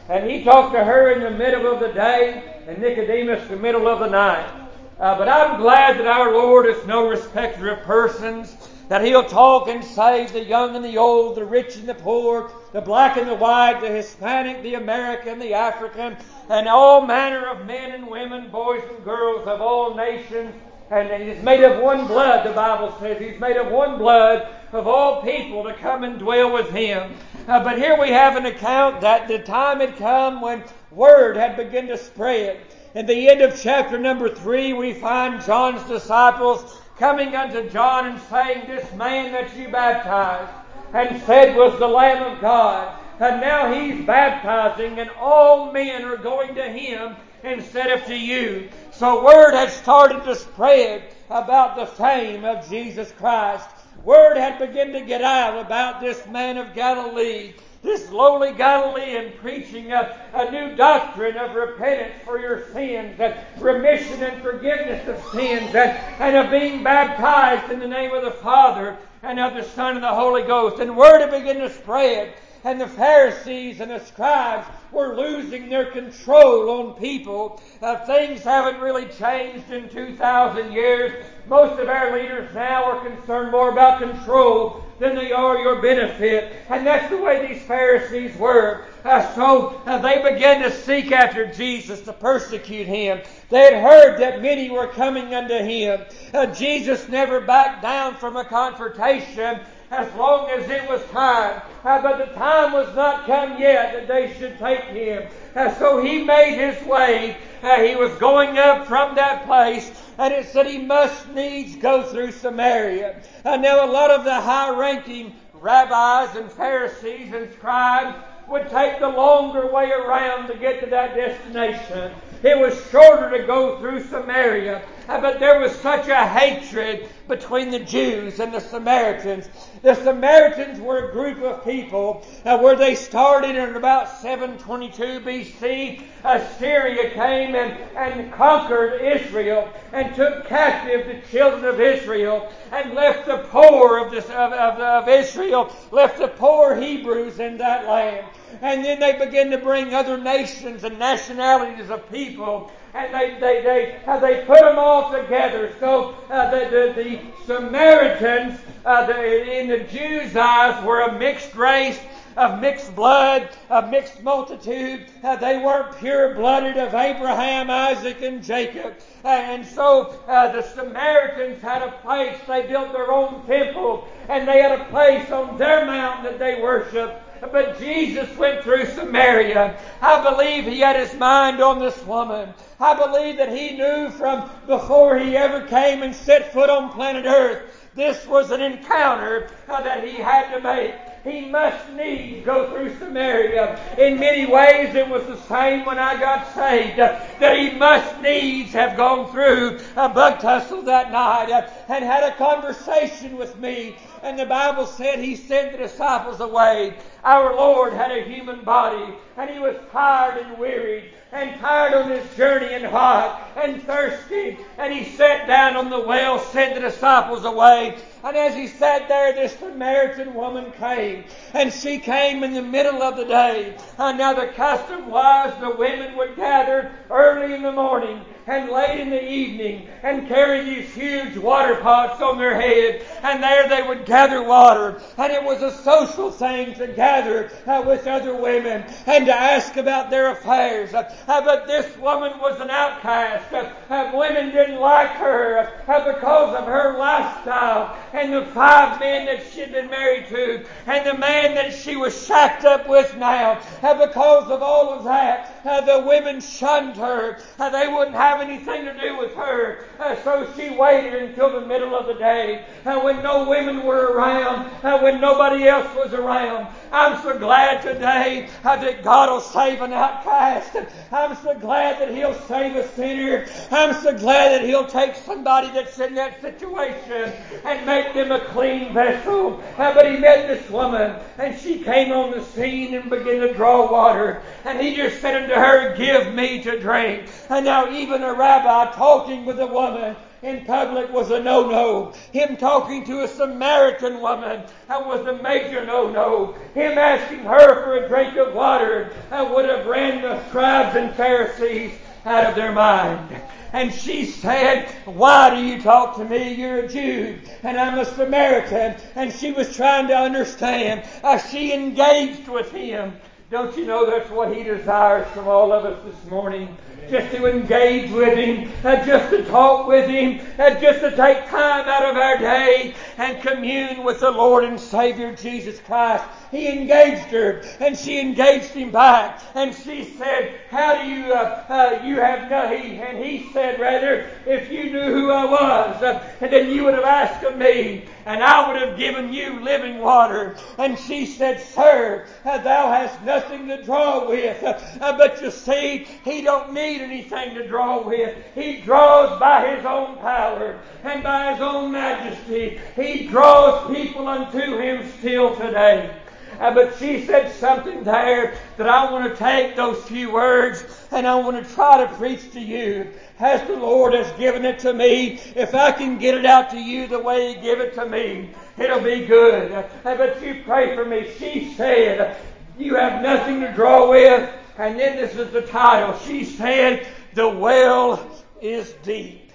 And 0.08 0.28
he 0.28 0.42
talked 0.42 0.74
to 0.74 0.82
her 0.82 1.12
in 1.12 1.22
the 1.22 1.30
middle 1.30 1.70
of 1.70 1.80
the 1.80 1.92
day, 1.92 2.62
and 2.66 2.78
Nicodemus 2.78 3.46
the 3.48 3.56
middle 3.56 3.86
of 3.86 4.00
the 4.00 4.08
night. 4.08 4.50
Uh, 4.98 5.18
but 5.18 5.28
I'm 5.28 5.60
glad 5.60 5.98
that 5.98 6.06
our 6.06 6.32
Lord 6.32 6.66
is 6.66 6.86
no 6.86 7.08
respecter 7.08 7.70
of 7.70 7.82
persons. 7.82 8.56
That 8.88 9.02
He'll 9.02 9.24
talk 9.24 9.68
and 9.68 9.82
save 9.82 10.32
the 10.32 10.44
young 10.44 10.76
and 10.76 10.84
the 10.84 10.98
old, 10.98 11.36
the 11.36 11.44
rich 11.44 11.76
and 11.76 11.88
the 11.88 11.94
poor, 11.94 12.50
the 12.72 12.82
black 12.82 13.16
and 13.16 13.28
the 13.28 13.34
white, 13.34 13.80
the 13.80 13.88
Hispanic, 13.88 14.62
the 14.62 14.74
American, 14.74 15.38
the 15.38 15.54
African, 15.54 16.16
and 16.50 16.68
all 16.68 17.06
manner 17.06 17.46
of 17.46 17.64
men 17.64 17.92
and 17.92 18.06
women, 18.06 18.50
boys 18.50 18.82
and 18.90 19.02
girls 19.04 19.46
of 19.46 19.62
all 19.62 19.94
nations. 19.94 20.54
And 20.90 21.22
He's 21.22 21.42
made 21.42 21.64
of 21.64 21.82
one 21.82 22.06
blood, 22.06 22.46
the 22.46 22.52
Bible 22.52 22.94
says. 23.00 23.18
He's 23.18 23.40
made 23.40 23.56
of 23.56 23.72
one 23.72 23.96
blood 23.96 24.48
of 24.72 24.86
all 24.86 25.22
people 25.22 25.64
to 25.64 25.72
come 25.74 26.04
and 26.04 26.18
dwell 26.18 26.52
with 26.52 26.70
Him. 26.70 27.14
Uh, 27.48 27.64
but 27.64 27.78
here 27.78 27.98
we 27.98 28.10
have 28.10 28.36
an 28.36 28.46
account 28.46 29.00
that 29.00 29.28
the 29.28 29.38
time 29.38 29.80
had 29.80 29.96
come 29.96 30.42
when 30.42 30.62
word 30.90 31.36
had 31.36 31.56
begun 31.56 31.86
to 31.86 31.96
spread. 31.96 32.60
In 32.94 33.06
the 33.06 33.28
end 33.28 33.40
of 33.40 33.60
chapter 33.60 33.98
number 33.98 34.28
three, 34.28 34.72
we 34.72 34.92
find 34.92 35.42
John's 35.42 35.82
disciples 35.88 36.80
coming 36.98 37.34
unto 37.34 37.68
John 37.70 38.06
and 38.06 38.20
saying, 38.22 38.66
This 38.66 38.92
man 38.94 39.32
that 39.32 39.56
you 39.56 39.68
baptized 39.68 40.52
and 40.92 41.20
said 41.22 41.56
was 41.56 41.78
the 41.78 41.88
Lamb 41.88 42.22
of 42.32 42.40
God, 42.40 42.96
and 43.18 43.40
now 43.40 43.72
he's 43.72 44.06
baptizing, 44.06 44.98
and 44.98 45.10
all 45.18 45.72
men 45.72 46.04
are 46.04 46.16
going 46.16 46.54
to 46.54 46.68
him 46.68 47.16
instead 47.42 47.90
of 47.90 48.04
to 48.06 48.16
you. 48.16 48.68
So 48.92 49.24
word 49.24 49.54
had 49.54 49.70
started 49.70 50.24
to 50.24 50.36
spread 50.36 51.02
about 51.30 51.76
the 51.76 51.86
fame 51.86 52.44
of 52.44 52.68
Jesus 52.68 53.12
Christ. 53.12 53.68
Word 54.04 54.36
had 54.36 54.58
begun 54.58 54.92
to 54.92 55.00
get 55.00 55.22
out 55.22 55.58
about 55.58 56.00
this 56.00 56.26
man 56.26 56.58
of 56.58 56.74
Galilee 56.74 57.54
this 57.84 58.10
lowly 58.10 58.52
Galilean 58.52 59.32
preaching 59.40 59.92
a, 59.92 60.18
a 60.32 60.50
new 60.50 60.74
doctrine 60.74 61.36
of 61.36 61.54
repentance 61.54 62.14
for 62.24 62.40
your 62.40 62.66
sins 62.72 63.20
and 63.20 63.34
remission 63.60 64.22
and 64.22 64.42
forgiveness 64.42 65.06
of 65.06 65.22
sins 65.32 65.74
and, 65.74 65.98
and 66.18 66.36
of 66.36 66.50
being 66.50 66.82
baptized 66.82 67.70
in 67.70 67.78
the 67.78 67.86
name 67.86 68.12
of 68.12 68.24
the 68.24 68.30
Father 68.30 68.96
and 69.22 69.38
of 69.38 69.54
the 69.54 69.62
Son 69.62 69.96
and 69.96 70.02
the 70.02 70.08
Holy 70.08 70.42
Ghost. 70.42 70.80
And 70.80 70.96
word 70.96 71.20
had 71.20 71.30
begun 71.30 71.56
to 71.56 71.70
spread 71.70 72.34
and 72.64 72.80
the 72.80 72.88
Pharisees 72.88 73.80
and 73.80 73.90
the 73.90 73.98
scribes 74.00 74.66
were 74.90 75.14
losing 75.14 75.68
their 75.68 75.90
control 75.90 76.70
on 76.70 76.94
people. 76.94 77.60
Uh, 77.82 77.96
things 78.06 78.42
haven't 78.42 78.80
really 78.80 79.06
changed 79.06 79.70
in 79.70 79.90
2,000 79.90 80.72
years. 80.72 81.26
Most 81.46 81.78
of 81.78 81.90
our 81.90 82.16
leaders 82.18 82.52
now 82.54 82.84
are 82.84 83.06
concerned 83.06 83.52
more 83.52 83.70
about 83.70 84.00
control 84.00 84.83
than 84.98 85.14
they 85.14 85.32
are 85.32 85.58
your 85.58 85.80
benefit. 85.82 86.52
And 86.68 86.86
that's 86.86 87.10
the 87.10 87.16
way 87.16 87.46
these 87.46 87.62
Pharisees 87.62 88.36
were. 88.36 88.84
Uh, 89.04 89.34
so 89.34 89.82
uh, 89.86 89.98
they 89.98 90.22
began 90.22 90.62
to 90.62 90.70
seek 90.70 91.12
after 91.12 91.46
Jesus 91.52 92.00
to 92.02 92.12
persecute 92.12 92.86
him. 92.86 93.20
They 93.50 93.72
had 93.72 93.82
heard 93.82 94.18
that 94.20 94.40
many 94.40 94.70
were 94.70 94.88
coming 94.88 95.34
unto 95.34 95.58
him. 95.58 96.00
Uh, 96.32 96.46
Jesus 96.46 97.08
never 97.08 97.40
backed 97.40 97.82
down 97.82 98.14
from 98.14 98.36
a 98.36 98.44
confrontation 98.44 99.60
as 99.90 100.12
long 100.14 100.48
as 100.50 100.68
it 100.70 100.88
was 100.88 101.04
time. 101.10 101.62
Uh, 101.84 102.02
but 102.02 102.18
the 102.18 102.32
time 102.34 102.72
was 102.72 102.94
not 102.96 103.26
come 103.26 103.60
yet 103.60 103.92
that 103.92 104.08
they 104.08 104.34
should 104.38 104.58
take 104.58 104.84
him. 104.84 105.28
Uh, 105.54 105.72
so 105.74 106.02
he 106.02 106.24
made 106.24 106.56
his 106.58 106.86
way. 106.86 107.36
Uh, 107.62 107.82
he 107.82 107.94
was 107.94 108.12
going 108.18 108.58
up 108.58 108.86
from 108.86 109.14
that 109.14 109.44
place 109.46 109.90
and 110.18 110.32
it 110.32 110.48
said 110.48 110.66
he 110.66 110.78
must 110.78 111.28
needs 111.30 111.76
go 111.76 112.02
through 112.02 112.32
Samaria. 112.32 113.20
I 113.44 113.56
know 113.56 113.84
a 113.84 113.90
lot 113.90 114.10
of 114.10 114.24
the 114.24 114.40
high 114.40 114.70
ranking 114.70 115.34
rabbis 115.54 116.36
and 116.36 116.50
Pharisees 116.50 117.32
and 117.32 117.52
scribes 117.52 118.16
would 118.48 118.68
take 118.68 119.00
the 119.00 119.08
longer 119.08 119.72
way 119.72 119.90
around 119.90 120.48
to 120.48 120.56
get 120.56 120.80
to 120.80 120.86
that 120.90 121.14
destination. 121.14 122.12
It 122.42 122.58
was 122.58 122.78
shorter 122.90 123.30
to 123.38 123.46
go 123.46 123.78
through 123.78 124.04
Samaria, 124.04 124.82
but 125.06 125.38
there 125.40 125.60
was 125.60 125.74
such 125.76 126.08
a 126.08 126.26
hatred 126.26 127.08
between 127.28 127.70
the 127.70 127.78
Jews 127.78 128.40
and 128.40 128.52
the 128.52 128.60
Samaritans. 128.60 129.48
The 129.82 129.94
Samaritans 129.94 130.80
were 130.80 131.08
a 131.08 131.12
group 131.12 131.42
of 131.42 131.64
people 131.64 132.26
uh, 132.44 132.58
where 132.58 132.76
they 132.76 132.94
started 132.94 133.56
in 133.56 133.76
about 133.76 134.08
722 134.20 135.20
BC. 135.20 136.02
Assyria 136.24 137.10
came 137.10 137.54
and, 137.54 137.72
and 137.96 138.32
conquered 138.32 139.00
Israel 139.00 139.68
and 139.92 140.14
took 140.14 140.46
captive 140.46 141.06
the 141.06 141.28
children 141.30 141.64
of 141.64 141.80
Israel 141.80 142.52
and 142.72 142.94
left 142.94 143.26
the 143.26 143.38
poor 143.50 143.98
of, 143.98 144.10
this, 144.10 144.24
of, 144.26 144.52
of, 144.52 144.80
of 144.80 145.08
Israel, 145.08 145.74
left 145.90 146.18
the 146.18 146.28
poor 146.28 146.74
Hebrews 146.74 147.40
in 147.40 147.58
that 147.58 147.86
land. 147.86 148.26
And 148.62 148.84
then 148.84 149.00
they 149.00 149.12
began 149.18 149.50
to 149.50 149.58
bring 149.58 149.94
other 149.94 150.16
nations 150.16 150.84
and 150.84 150.98
nationalities 150.98 151.90
of 151.90 152.10
people 152.10 152.70
and 152.94 153.12
they, 153.12 153.38
they, 153.40 153.62
they, 153.62 153.98
uh, 154.06 154.18
they 154.20 154.44
put 154.44 154.60
them 154.60 154.78
all 154.78 155.12
together. 155.12 155.74
So 155.80 156.14
uh, 156.30 156.50
the, 156.50 156.92
the, 156.94 157.02
the, 157.02 157.20
Samaritans 157.44 158.60
uh, 158.86 159.06
the, 159.06 159.60
in 159.60 159.68
the 159.68 159.80
Jews' 159.80 160.36
eyes 160.36 160.82
were 160.84 161.02
a 161.02 161.18
mixed 161.18 161.54
race 161.54 161.98
of 162.36 162.60
mixed 162.60 162.94
blood, 162.94 163.48
of 163.70 163.90
mixed 163.90 164.22
multitude. 164.22 165.06
Uh, 165.22 165.36
they 165.36 165.58
weren't 165.58 165.96
pure 165.98 166.34
blooded 166.34 166.76
of 166.76 166.94
Abraham, 166.94 167.70
Isaac, 167.70 168.22
and 168.22 168.42
Jacob. 168.42 168.94
And 169.24 169.64
so 169.64 170.20
uh, 170.26 170.52
the 170.52 170.62
Samaritans 170.62 171.62
had 171.62 171.82
a 171.82 171.92
place, 172.02 172.38
they 172.46 172.66
built 172.66 172.92
their 172.92 173.12
own 173.12 173.46
temple, 173.46 174.08
and 174.28 174.48
they 174.48 174.60
had 174.60 174.80
a 174.80 174.84
place 174.86 175.30
on 175.30 175.58
their 175.58 175.86
mountain 175.86 176.24
that 176.24 176.38
they 176.38 176.60
worshiped. 176.60 177.33
But 177.52 177.78
Jesus 177.78 178.34
went 178.36 178.62
through 178.62 178.86
Samaria. 178.86 179.78
I 180.00 180.30
believe 180.30 180.64
he 180.64 180.80
had 180.80 180.96
his 180.96 181.14
mind 181.14 181.60
on 181.60 181.78
this 181.78 182.00
woman. 182.04 182.52
I 182.80 182.94
believe 182.94 183.36
that 183.36 183.52
he 183.52 183.76
knew 183.76 184.10
from 184.10 184.48
before 184.66 185.18
he 185.18 185.36
ever 185.36 185.66
came 185.66 186.02
and 186.02 186.14
set 186.14 186.52
foot 186.52 186.70
on 186.70 186.92
planet 186.92 187.26
Earth, 187.26 187.62
this 187.94 188.26
was 188.26 188.50
an 188.50 188.60
encounter 188.60 189.50
that 189.68 190.04
he 190.04 190.16
had 190.16 190.52
to 190.54 190.60
make 190.60 190.94
he 191.24 191.46
must 191.46 191.90
needs 191.92 192.44
go 192.44 192.70
through 192.70 192.98
Samaria. 192.98 193.80
In 193.96 194.20
many 194.20 194.44
ways, 194.44 194.94
it 194.94 195.08
was 195.08 195.26
the 195.26 195.40
same 195.48 195.86
when 195.86 195.98
I 195.98 196.20
got 196.20 196.54
saved. 196.54 196.98
That 196.98 197.56
he 197.56 197.70
must 197.70 198.20
needs 198.20 198.72
have 198.74 198.96
gone 198.96 199.32
through 199.32 199.80
a 199.96 200.08
bug 200.10 200.40
tussle 200.40 200.82
that 200.82 201.10
night 201.10 201.50
and 201.88 202.04
had 202.04 202.24
a 202.24 202.36
conversation 202.36 203.38
with 203.38 203.58
me. 203.58 203.96
And 204.22 204.38
the 204.38 204.44
Bible 204.44 204.86
said 204.86 205.18
he 205.18 205.34
sent 205.34 205.72
the 205.72 205.78
disciples 205.78 206.40
away. 206.40 206.94
Our 207.24 207.56
Lord 207.56 207.94
had 207.94 208.10
a 208.10 208.22
human 208.22 208.62
body 208.62 209.14
and 209.38 209.48
he 209.48 209.58
was 209.58 209.76
tired 209.92 210.44
and 210.44 210.58
wearied 210.58 211.10
and 211.32 211.58
tired 211.58 211.94
on 211.94 212.10
his 212.10 212.36
journey 212.36 212.74
and 212.74 212.84
hot 212.84 213.50
and 213.56 213.82
thirsty. 213.82 214.58
And 214.76 214.92
he 214.92 215.16
sat 215.16 215.46
down 215.46 215.76
on 215.76 215.88
the 215.88 216.00
well, 216.00 216.38
sent 216.38 216.74
the 216.74 216.82
disciples 216.82 217.44
away. 217.46 217.96
And 218.24 218.38
as 218.38 218.54
he 218.54 218.68
sat 218.68 219.06
there, 219.06 219.34
this 219.34 219.54
Samaritan 219.58 220.32
woman 220.32 220.72
came. 220.72 221.24
And 221.52 221.70
she 221.70 221.98
came 221.98 222.42
in 222.42 222.54
the 222.54 222.62
middle 222.62 223.02
of 223.02 223.18
the 223.18 223.26
day. 223.26 223.76
And 223.98 224.16
now 224.16 224.32
the 224.32 224.46
custom 224.46 225.10
was 225.10 225.52
the 225.60 225.76
women 225.76 226.16
would 226.16 226.34
gather 226.34 226.90
early 227.10 227.54
in 227.54 227.62
the 227.62 227.70
morning 227.70 228.24
and 228.46 228.70
late 228.70 229.00
in 229.00 229.10
the 229.10 229.22
evening 229.22 229.88
and 230.02 230.28
carry 230.28 230.64
these 230.64 230.92
huge 230.92 231.36
water 231.36 231.76
pots 231.76 232.20
on 232.22 232.38
their 232.38 232.58
head. 232.58 233.04
And 233.22 233.42
there 233.42 233.68
they 233.68 233.86
would 233.86 234.06
gather 234.06 234.42
water. 234.42 235.02
And 235.18 235.30
it 235.30 235.42
was 235.42 235.62
a 235.62 235.76
social 235.82 236.30
thing 236.30 236.74
to 236.76 236.86
gather 236.88 237.50
uh, 237.66 237.82
with 237.86 238.06
other 238.06 238.34
women 238.34 238.84
and 239.06 239.26
to 239.26 239.34
ask 239.34 239.76
about 239.76 240.08
their 240.08 240.32
affairs. 240.32 240.94
Uh, 240.94 241.04
but 241.26 241.66
this 241.66 241.94
woman 241.98 242.38
was 242.38 242.58
an 242.60 242.70
outcast. 242.70 243.52
Uh, 243.90 244.12
women 244.14 244.50
didn't 244.50 244.80
like 244.80 245.10
her 245.10 245.70
because 245.86 246.56
of 246.56 246.64
her 246.64 246.96
lifestyle 246.98 247.96
and 248.14 248.32
the 248.32 248.46
five 248.46 249.00
men 249.00 249.26
that 249.26 249.42
she'd 249.52 249.72
been 249.72 249.90
married 249.90 250.28
to 250.28 250.64
and 250.86 251.06
the 251.06 251.14
man 251.14 251.54
that 251.54 251.74
she 251.74 251.96
was 251.96 252.26
shacked 252.26 252.64
up 252.64 252.88
with 252.88 253.16
now. 253.16 253.60
And 253.82 253.98
because 253.98 254.50
of 254.50 254.62
all 254.62 254.90
of 254.90 255.04
that, 255.04 255.53
the 255.64 256.04
women 256.06 256.40
shunned 256.40 256.96
her. 256.96 257.38
they 257.58 257.88
wouldn't 257.88 258.14
have 258.16 258.34
have 258.34 258.48
anything 258.48 258.84
to 258.84 259.00
do 259.00 259.16
with 259.18 259.34
her. 259.34 259.84
Uh, 259.98 260.16
so 260.22 260.50
she 260.56 260.70
waited 260.70 261.14
until 261.14 261.60
the 261.60 261.66
middle 261.66 261.94
of 261.94 262.06
the 262.06 262.14
day 262.14 262.64
uh, 262.84 262.98
when 263.00 263.22
no 263.22 263.48
women 263.48 263.84
were 263.84 264.12
around, 264.12 264.70
uh, 264.82 264.98
when 265.00 265.20
nobody 265.20 265.68
else 265.68 265.94
was 265.94 266.12
around. 266.14 266.66
I'm 266.90 267.20
so 267.22 267.38
glad 267.38 267.82
today 267.82 268.48
uh, 268.64 268.76
that 268.76 269.02
God 269.02 269.30
will 269.30 269.40
save 269.40 269.82
an 269.82 269.92
outcast. 269.92 270.76
I'm 271.12 271.36
so 271.36 271.54
glad 271.58 272.00
that 272.00 272.14
He'll 272.14 272.34
save 272.46 272.76
a 272.76 272.88
sinner. 272.88 273.46
I'm 273.70 273.94
so 273.94 274.16
glad 274.16 274.52
that 274.52 274.64
He'll 274.64 274.86
take 274.86 275.14
somebody 275.14 275.70
that's 275.70 275.98
in 275.98 276.14
that 276.14 276.40
situation 276.40 277.32
and 277.64 277.86
make 277.86 278.14
them 278.14 278.32
a 278.32 278.40
clean 278.46 278.94
vessel. 278.94 279.62
Uh, 279.76 279.94
but 279.94 280.10
He 280.10 280.18
met 280.18 280.48
this 280.48 280.68
woman 280.70 281.16
and 281.38 281.58
she 281.58 281.80
came 281.80 282.10
on 282.10 282.32
the 282.32 282.42
scene 282.42 282.94
and 282.94 283.10
began 283.10 283.40
to 283.40 283.54
draw 283.54 283.90
water. 283.90 284.42
And 284.64 284.80
He 284.80 284.96
just 284.96 285.20
said 285.20 285.42
unto 285.42 285.53
her, 285.54 285.96
Give 285.96 286.34
me 286.34 286.62
to 286.62 286.80
drink. 286.80 287.28
And 287.48 287.64
now 287.64 287.90
even 287.90 288.22
a 288.22 288.34
rabbi 288.34 288.92
talking 288.92 289.44
with 289.44 289.60
a 289.60 289.66
woman 289.66 290.16
in 290.42 290.64
public 290.66 291.10
was 291.10 291.30
a 291.30 291.40
no-no. 291.40 292.12
Him 292.32 292.56
talking 292.56 293.04
to 293.06 293.22
a 293.22 293.28
Samaritan 293.28 294.20
woman 294.20 294.62
that 294.88 295.06
was 295.06 295.26
a 295.26 295.42
major 295.42 295.84
no-no. 295.86 296.54
Him 296.74 296.98
asking 296.98 297.40
her 297.40 297.82
for 297.82 297.96
a 297.96 298.08
drink 298.08 298.36
of 298.36 298.54
water 298.54 299.12
that 299.30 299.54
would 299.54 299.64
have 299.64 299.86
ran 299.86 300.20
the 300.20 300.46
scribes 300.48 300.96
and 300.96 301.14
Pharisees 301.14 301.92
out 302.26 302.44
of 302.44 302.54
their 302.54 302.72
mind. 302.72 303.40
And 303.72 303.92
she 303.92 304.26
said, 304.26 304.88
Why 305.04 305.50
do 305.50 305.60
you 305.60 305.82
talk 305.82 306.16
to 306.16 306.24
me? 306.24 306.54
You're 306.54 306.80
a 306.80 306.88
Jew, 306.88 307.38
and 307.62 307.76
I'm 307.76 307.98
a 307.98 308.04
Samaritan. 308.04 308.94
And 309.16 309.32
she 309.32 309.50
was 309.50 309.74
trying 309.74 310.08
to 310.08 310.16
understand. 310.16 311.04
Uh, 311.24 311.38
she 311.38 311.72
engaged 311.72 312.48
with 312.48 312.70
him. 312.70 313.14
Don't 313.54 313.76
you 313.76 313.86
know 313.86 314.04
that's 314.10 314.28
what 314.30 314.52
he 314.52 314.64
desires 314.64 315.28
from 315.28 315.46
all 315.46 315.70
of 315.70 315.84
us 315.84 316.04
this 316.04 316.28
morning? 316.28 316.76
just 317.10 317.34
to 317.34 317.46
engage 317.46 318.10
with 318.10 318.36
Him, 318.36 318.70
and 318.82 319.06
just 319.06 319.30
to 319.30 319.44
talk 319.44 319.86
with 319.86 320.08
Him, 320.08 320.40
and 320.58 320.80
just 320.80 321.00
to 321.00 321.10
take 321.14 321.48
time 321.48 321.86
out 321.88 322.04
of 322.04 322.16
our 322.16 322.38
day 322.38 322.94
and 323.18 323.42
commune 323.42 324.04
with 324.04 324.20
the 324.20 324.30
Lord 324.30 324.64
and 324.64 324.80
Savior 324.80 325.34
Jesus 325.34 325.80
Christ. 325.80 326.24
He 326.50 326.68
engaged 326.68 327.30
her, 327.30 327.62
and 327.80 327.96
she 327.96 328.20
engaged 328.20 328.70
him 328.70 328.90
back, 328.90 329.40
and 329.54 329.74
she 329.74 330.04
said, 330.04 330.60
"How 330.70 331.02
do 331.02 331.08
you 331.08 331.32
uh, 331.32 331.64
uh, 331.68 332.02
you 332.04 332.16
have 332.16 332.50
no?" 332.50 332.68
He, 332.68 332.96
and 332.96 333.18
he 333.18 333.50
said, 333.52 333.80
"Rather, 333.80 334.30
if 334.46 334.70
you 334.70 334.92
knew 334.92 335.12
who 335.12 335.30
I 335.32 335.44
was, 335.44 336.02
uh, 336.02 336.22
and 336.40 336.52
then 336.52 336.70
you 336.70 336.84
would 336.84 336.94
have 336.94 337.04
asked 337.04 337.44
of 337.44 337.56
me, 337.58 338.04
and 338.24 338.42
I 338.42 338.68
would 338.68 338.80
have 338.80 338.98
given 338.98 339.32
you 339.32 339.60
living 339.60 339.98
water." 339.98 340.56
And 340.78 340.98
she 340.98 341.26
said, 341.26 341.60
"Sir, 341.60 342.26
uh, 342.44 342.58
thou 342.58 342.90
hast 342.90 343.20
nothing 343.22 343.43
to 343.48 343.82
draw 343.82 344.28
with, 344.28 344.60
but 345.00 345.40
you 345.42 345.50
see, 345.50 346.06
he 346.24 346.42
don't 346.42 346.72
need 346.72 347.00
anything 347.00 347.54
to 347.54 347.66
draw 347.66 348.06
with. 348.06 348.36
He 348.54 348.80
draws 348.80 349.38
by 349.38 349.74
his 349.74 349.84
own 349.84 350.16
power 350.18 350.78
and 351.02 351.22
by 351.22 351.52
his 351.52 351.60
own 351.60 351.92
majesty. 351.92 352.80
He 352.96 353.26
draws 353.26 353.94
people 353.94 354.28
unto 354.28 354.78
him 354.78 355.10
still 355.18 355.54
today." 355.56 356.14
Uh, 356.60 356.72
but 356.72 356.96
she 356.98 357.24
said 357.26 357.52
something 357.52 358.04
there 358.04 358.54
that 358.76 358.88
I 358.88 359.10
want 359.10 359.30
to 359.30 359.36
take 359.36 359.74
those 359.74 360.02
few 360.04 360.32
words 360.32 360.84
and 361.10 361.26
I 361.26 361.34
want 361.34 361.66
to 361.66 361.74
try 361.74 362.04
to 362.04 362.12
preach 362.14 362.52
to 362.52 362.60
you 362.60 363.08
as 363.40 363.66
the 363.66 363.76
Lord 363.76 364.14
has 364.14 364.30
given 364.38 364.64
it 364.64 364.78
to 364.80 364.92
me. 364.92 365.40
If 365.56 365.74
I 365.74 365.90
can 365.92 366.18
get 366.18 366.34
it 366.34 366.46
out 366.46 366.70
to 366.70 366.78
you 366.78 367.08
the 367.08 367.18
way 367.18 367.54
He 367.54 367.60
gave 367.60 367.80
it 367.80 367.94
to 367.94 368.06
me, 368.06 368.50
it'll 368.78 369.00
be 369.00 369.26
good. 369.26 369.72
Uh, 369.72 369.84
but 370.04 370.40
you 370.42 370.62
pray 370.64 370.94
for 370.94 371.04
me. 371.04 371.28
She 371.38 371.74
said, 371.74 372.36
you 372.78 372.96
have 372.96 373.22
nothing 373.22 373.60
to 373.60 373.72
draw 373.72 374.10
with. 374.10 374.50
And 374.76 374.98
then 374.98 375.16
this 375.16 375.36
is 375.36 375.52
the 375.52 375.62
title. 375.62 376.18
She 376.20 376.44
said, 376.44 377.06
the 377.34 377.48
well 377.48 378.28
is 378.60 378.92
deep. 379.02 379.52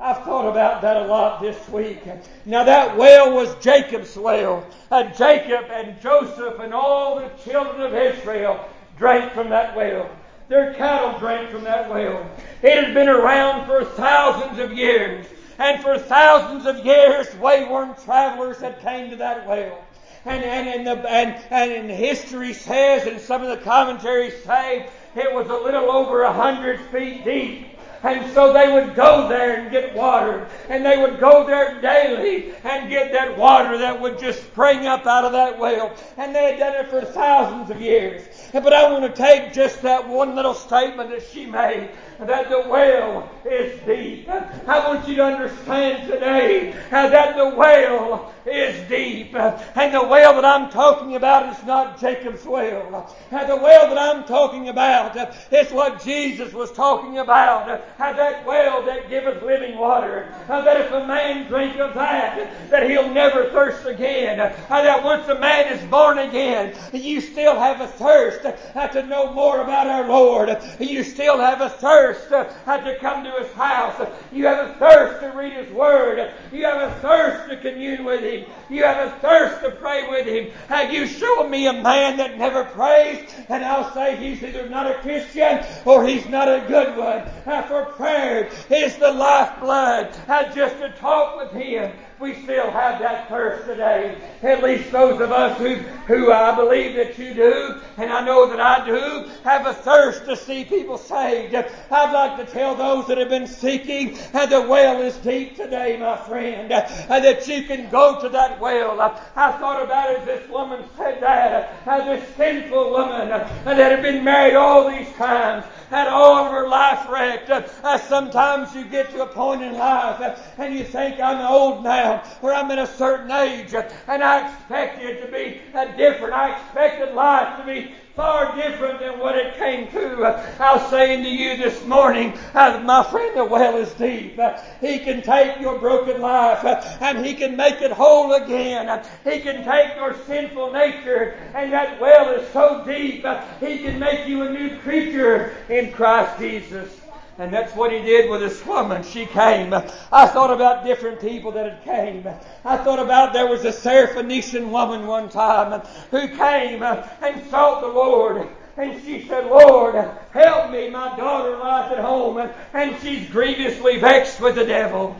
I've 0.00 0.22
thought 0.24 0.48
about 0.48 0.82
that 0.82 0.96
a 0.96 1.06
lot 1.06 1.40
this 1.40 1.68
week. 1.68 2.02
Now 2.44 2.62
that 2.64 2.96
well 2.96 3.32
was 3.32 3.54
Jacob's 3.56 4.16
well. 4.16 4.64
And 4.90 5.16
Jacob 5.16 5.70
and 5.70 6.00
Joseph 6.00 6.60
and 6.60 6.72
all 6.72 7.18
the 7.18 7.28
children 7.44 7.80
of 7.80 7.94
Israel 7.94 8.64
drank 8.96 9.32
from 9.32 9.48
that 9.48 9.74
well. 9.76 10.08
Their 10.48 10.72
cattle 10.74 11.18
drank 11.18 11.50
from 11.50 11.64
that 11.64 11.90
well. 11.90 12.30
It 12.62 12.84
had 12.84 12.94
been 12.94 13.08
around 13.08 13.66
for 13.66 13.84
thousands 13.84 14.58
of 14.58 14.72
years. 14.72 15.26
And 15.58 15.82
for 15.82 15.98
thousands 15.98 16.66
of 16.66 16.86
years, 16.86 17.34
wayward 17.36 17.98
travelers 18.04 18.58
had 18.58 18.80
came 18.80 19.10
to 19.10 19.16
that 19.16 19.46
well. 19.48 19.84
And, 20.24 20.44
and, 20.44 20.68
and, 20.68 20.86
the, 20.86 21.10
and, 21.10 21.36
and 21.50 21.90
history 21.90 22.52
says, 22.52 23.06
and 23.06 23.20
some 23.20 23.42
of 23.42 23.48
the 23.48 23.64
commentaries 23.64 24.42
say, 24.44 24.88
it 25.14 25.32
was 25.32 25.48
a 25.48 25.54
little 25.54 25.90
over 25.90 26.22
a 26.22 26.32
hundred 26.32 26.80
feet 26.90 27.24
deep. 27.24 27.78
And 28.02 28.32
so 28.32 28.52
they 28.52 28.72
would 28.72 28.94
go 28.94 29.28
there 29.28 29.60
and 29.60 29.70
get 29.72 29.94
water. 29.94 30.46
And 30.68 30.84
they 30.84 30.98
would 30.98 31.18
go 31.18 31.44
there 31.44 31.80
daily 31.80 32.54
and 32.62 32.88
get 32.88 33.12
that 33.12 33.36
water 33.36 33.76
that 33.78 34.00
would 34.00 34.18
just 34.18 34.42
spring 34.44 34.86
up 34.86 35.04
out 35.06 35.24
of 35.24 35.32
that 35.32 35.58
well. 35.58 35.94
And 36.16 36.34
they 36.34 36.52
had 36.52 36.58
done 36.60 36.76
it 36.76 36.88
for 36.90 37.00
thousands 37.00 37.70
of 37.70 37.80
years. 37.80 38.28
But 38.52 38.72
I 38.72 38.90
want 38.90 39.04
to 39.04 39.20
take 39.22 39.52
just 39.52 39.82
that 39.82 40.06
one 40.08 40.36
little 40.36 40.54
statement 40.54 41.10
that 41.10 41.26
she 41.26 41.46
made 41.46 41.90
that 42.20 42.50
the 42.50 42.68
well 42.68 43.30
is 43.44 43.80
deep. 43.86 44.28
I 44.28 44.86
want 44.86 45.08
you 45.08 45.16
to 45.16 45.24
understand 45.24 46.10
today 46.10 46.74
that 46.90 47.36
the 47.36 47.56
well 47.56 48.34
is 48.44 48.88
deep. 48.88 49.34
And 49.34 49.94
the 49.94 50.02
well 50.06 50.34
that 50.34 50.44
I'm 50.44 50.70
talking 50.70 51.14
about 51.14 51.56
is 51.56 51.64
not 51.64 52.00
Jacob's 52.00 52.44
well. 52.44 53.14
The 53.30 53.56
well 53.56 53.88
that 53.94 53.98
I'm 53.98 54.24
talking 54.24 54.68
about 54.68 55.16
is 55.52 55.70
what 55.70 56.02
Jesus 56.02 56.52
was 56.52 56.72
talking 56.72 57.18
about. 57.18 57.66
That 57.98 58.44
well 58.44 58.84
that 58.86 59.08
giveth 59.08 59.42
living 59.42 59.78
water. 59.78 60.34
That 60.48 60.80
if 60.80 60.90
a 60.90 61.06
man 61.06 61.46
drink 61.46 61.76
of 61.76 61.94
that, 61.94 62.70
that 62.70 62.90
he'll 62.90 63.12
never 63.12 63.50
thirst 63.50 63.86
again. 63.86 64.38
That 64.38 65.04
once 65.04 65.28
a 65.28 65.38
man 65.38 65.72
is 65.72 65.84
born 65.88 66.18
again, 66.18 66.74
you 66.92 67.20
still 67.20 67.54
have 67.58 67.80
a 67.80 67.86
thirst 67.86 68.42
to 68.42 69.06
know 69.06 69.32
more 69.32 69.60
about 69.60 69.86
our 69.86 70.08
Lord. 70.08 70.50
You 70.80 71.04
still 71.04 71.38
have 71.38 71.60
a 71.60 71.68
thirst 71.68 72.07
thirst 72.14 72.32
uh, 72.66 72.78
to 72.78 72.98
come 72.98 73.24
to 73.24 73.30
His 73.32 73.52
house. 73.52 74.08
You 74.32 74.46
have 74.46 74.70
a 74.70 74.74
thirst 74.74 75.20
to 75.20 75.36
read 75.36 75.52
His 75.52 75.72
Word. 75.72 76.32
You 76.52 76.64
have 76.64 76.90
a 76.90 77.00
thirst 77.00 77.50
to 77.50 77.56
commune 77.56 78.04
with 78.04 78.20
Him. 78.20 78.46
You 78.70 78.84
have 78.84 79.08
a 79.08 79.20
thirst 79.20 79.62
to 79.62 79.70
pray 79.72 80.08
with 80.08 80.26
Him. 80.26 80.50
Have 80.68 80.92
you 80.92 81.06
shown 81.06 81.50
me 81.50 81.66
a 81.66 81.72
man 81.72 82.16
that 82.18 82.38
never 82.38 82.64
prays? 82.64 83.30
And 83.48 83.64
I'll 83.64 83.92
say 83.92 84.16
he's 84.16 84.42
either 84.42 84.68
not 84.68 84.90
a 84.90 84.94
Christian 85.00 85.64
or 85.84 86.06
he's 86.06 86.26
not 86.28 86.48
a 86.48 86.64
good 86.68 86.96
one. 86.96 87.24
For 87.68 87.86
prayer 87.96 88.50
is 88.70 88.96
the 88.96 89.10
lifeblood. 89.10 90.14
Just 90.54 90.78
to 90.78 90.90
talk 90.98 91.38
with 91.38 91.62
Him 91.62 91.92
we 92.20 92.34
still 92.42 92.70
have 92.70 92.98
that 93.00 93.28
thirst 93.28 93.66
today. 93.66 94.16
At 94.42 94.62
least 94.62 94.90
those 94.90 95.20
of 95.20 95.30
us 95.30 95.58
who, 95.58 95.76
who 96.06 96.32
I 96.32 96.54
believe 96.56 96.96
that 96.96 97.18
you 97.18 97.32
do, 97.32 97.80
and 97.96 98.10
I 98.10 98.24
know 98.24 98.48
that 98.48 98.60
I 98.60 98.84
do, 98.84 99.30
have 99.44 99.66
a 99.66 99.74
thirst 99.74 100.24
to 100.24 100.36
see 100.36 100.64
people 100.64 100.98
saved. 100.98 101.54
I'd 101.54 102.12
like 102.12 102.44
to 102.44 102.52
tell 102.52 102.74
those 102.74 103.06
that 103.06 103.18
have 103.18 103.28
been 103.28 103.46
seeking, 103.46 104.18
and 104.32 104.50
the 104.50 104.62
well 104.62 105.00
is 105.00 105.16
deep 105.18 105.56
today, 105.56 105.96
my 105.96 106.16
friend, 106.16 106.72
and 106.72 107.24
that 107.24 107.46
you 107.46 107.64
can 107.64 107.88
go 107.90 108.20
to 108.20 108.28
that 108.30 108.58
well. 108.60 109.00
Uh, 109.00 109.20
I 109.36 109.52
thought 109.52 109.82
about 109.82 110.10
it 110.10 110.20
as 110.20 110.26
this 110.26 110.50
woman 110.50 110.84
said 110.96 111.20
that, 111.22 111.74
as 111.86 112.04
this 112.04 112.36
sinful 112.36 112.90
woman 112.90 113.28
that 113.28 113.76
had 113.76 114.02
been 114.02 114.24
married 114.24 114.54
all 114.56 114.90
these 114.90 115.10
times, 115.14 115.64
had 115.90 116.08
all 116.08 116.44
of 116.44 116.52
her 116.52 116.68
life 116.68 117.08
wrecked. 117.10 117.50
Uh, 117.50 117.98
sometimes 117.98 118.74
you 118.74 118.84
get 118.84 119.10
to 119.10 119.22
a 119.22 119.26
point 119.26 119.62
in 119.62 119.74
life 119.74 120.20
uh, 120.20 120.36
and 120.58 120.74
you 120.74 120.84
think, 120.84 121.20
I'm 121.20 121.40
old 121.40 121.82
now, 121.82 122.22
or 122.42 122.52
I'm 122.52 122.70
in 122.70 122.78
a 122.78 122.86
certain 122.86 123.30
age, 123.30 123.74
uh, 123.74 123.88
and 124.06 124.22
I 124.22 124.48
expect 124.48 125.02
it 125.02 125.24
to 125.24 125.32
be 125.32 125.60
different. 125.96 126.34
I 126.34 126.56
expected 126.60 127.14
life 127.14 127.58
to 127.58 127.66
be 127.66 127.94
far 128.18 128.56
different 128.56 128.98
than 128.98 129.16
what 129.20 129.36
it 129.36 129.56
came 129.56 129.86
to. 129.92 130.24
I 130.58 130.74
was 130.74 130.90
saying 130.90 131.22
to 131.22 131.30
you 131.30 131.56
this 131.56 131.84
morning, 131.84 132.36
uh, 132.52 132.82
my 132.84 133.04
friend, 133.04 133.36
the 133.36 133.44
well 133.44 133.76
is 133.76 133.92
deep. 133.92 134.36
Uh, 134.36 134.60
he 134.80 134.98
can 134.98 135.22
take 135.22 135.60
your 135.60 135.78
broken 135.78 136.20
life 136.20 136.64
uh, 136.64 136.82
and 137.00 137.24
he 137.24 137.32
can 137.32 137.56
make 137.56 137.80
it 137.80 137.92
whole 137.92 138.34
again. 138.34 139.04
He 139.22 139.38
can 139.38 139.64
take 139.64 139.94
your 139.94 140.16
sinful 140.26 140.72
nature 140.72 141.38
and 141.54 141.72
that 141.72 142.00
well 142.00 142.34
is 142.34 142.48
so 142.52 142.84
deep, 142.84 143.24
he 143.60 143.78
can 143.78 144.00
make 144.00 144.26
you 144.26 144.42
a 144.42 144.50
new 144.50 144.76
creature 144.80 145.54
in 145.68 145.92
Christ 145.92 146.40
Jesus. 146.40 146.97
And 147.38 147.52
that's 147.52 147.74
what 147.76 147.92
he 147.92 148.00
did 148.00 148.28
with 148.28 148.40
this 148.40 148.66
woman. 148.66 149.04
She 149.04 149.24
came. 149.24 149.72
I 149.72 150.26
thought 150.26 150.52
about 150.52 150.84
different 150.84 151.20
people 151.20 151.52
that 151.52 151.72
had 151.72 151.84
came. 151.84 152.26
I 152.64 152.76
thought 152.78 152.98
about 152.98 153.32
there 153.32 153.46
was 153.46 153.64
a 153.64 153.68
Syrophoenician 153.68 154.70
woman 154.70 155.06
one 155.06 155.28
time 155.28 155.80
who 156.10 156.26
came 156.28 156.82
and 156.82 157.48
sought 157.48 157.80
the 157.80 157.86
Lord. 157.86 158.48
And 158.76 159.00
she 159.04 159.26
said, 159.26 159.46
Lord, 159.46 159.94
help 160.32 160.72
me. 160.72 160.90
My 160.90 161.16
daughter 161.16 161.56
lies 161.56 161.92
at 161.92 161.98
home 161.98 162.50
and 162.72 163.00
she's 163.00 163.28
grievously 163.28 163.98
vexed 163.98 164.40
with 164.40 164.56
the 164.56 164.64
devil. 164.64 165.16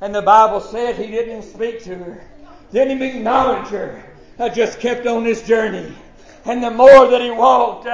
And 0.00 0.14
the 0.14 0.22
Bible 0.22 0.60
said 0.60 0.96
he 0.96 1.08
didn't 1.08 1.42
speak 1.42 1.82
to 1.84 1.94
her. 1.94 2.24
Didn't 2.72 3.02
even 3.02 3.16
acknowledge 3.18 3.68
her. 3.68 4.02
I 4.38 4.48
just 4.48 4.80
kept 4.80 5.06
on 5.06 5.26
his 5.26 5.42
journey. 5.42 5.92
And 6.46 6.62
the 6.62 6.70
more 6.70 7.08
that 7.08 7.20
he 7.20 7.30
walked, 7.30 7.86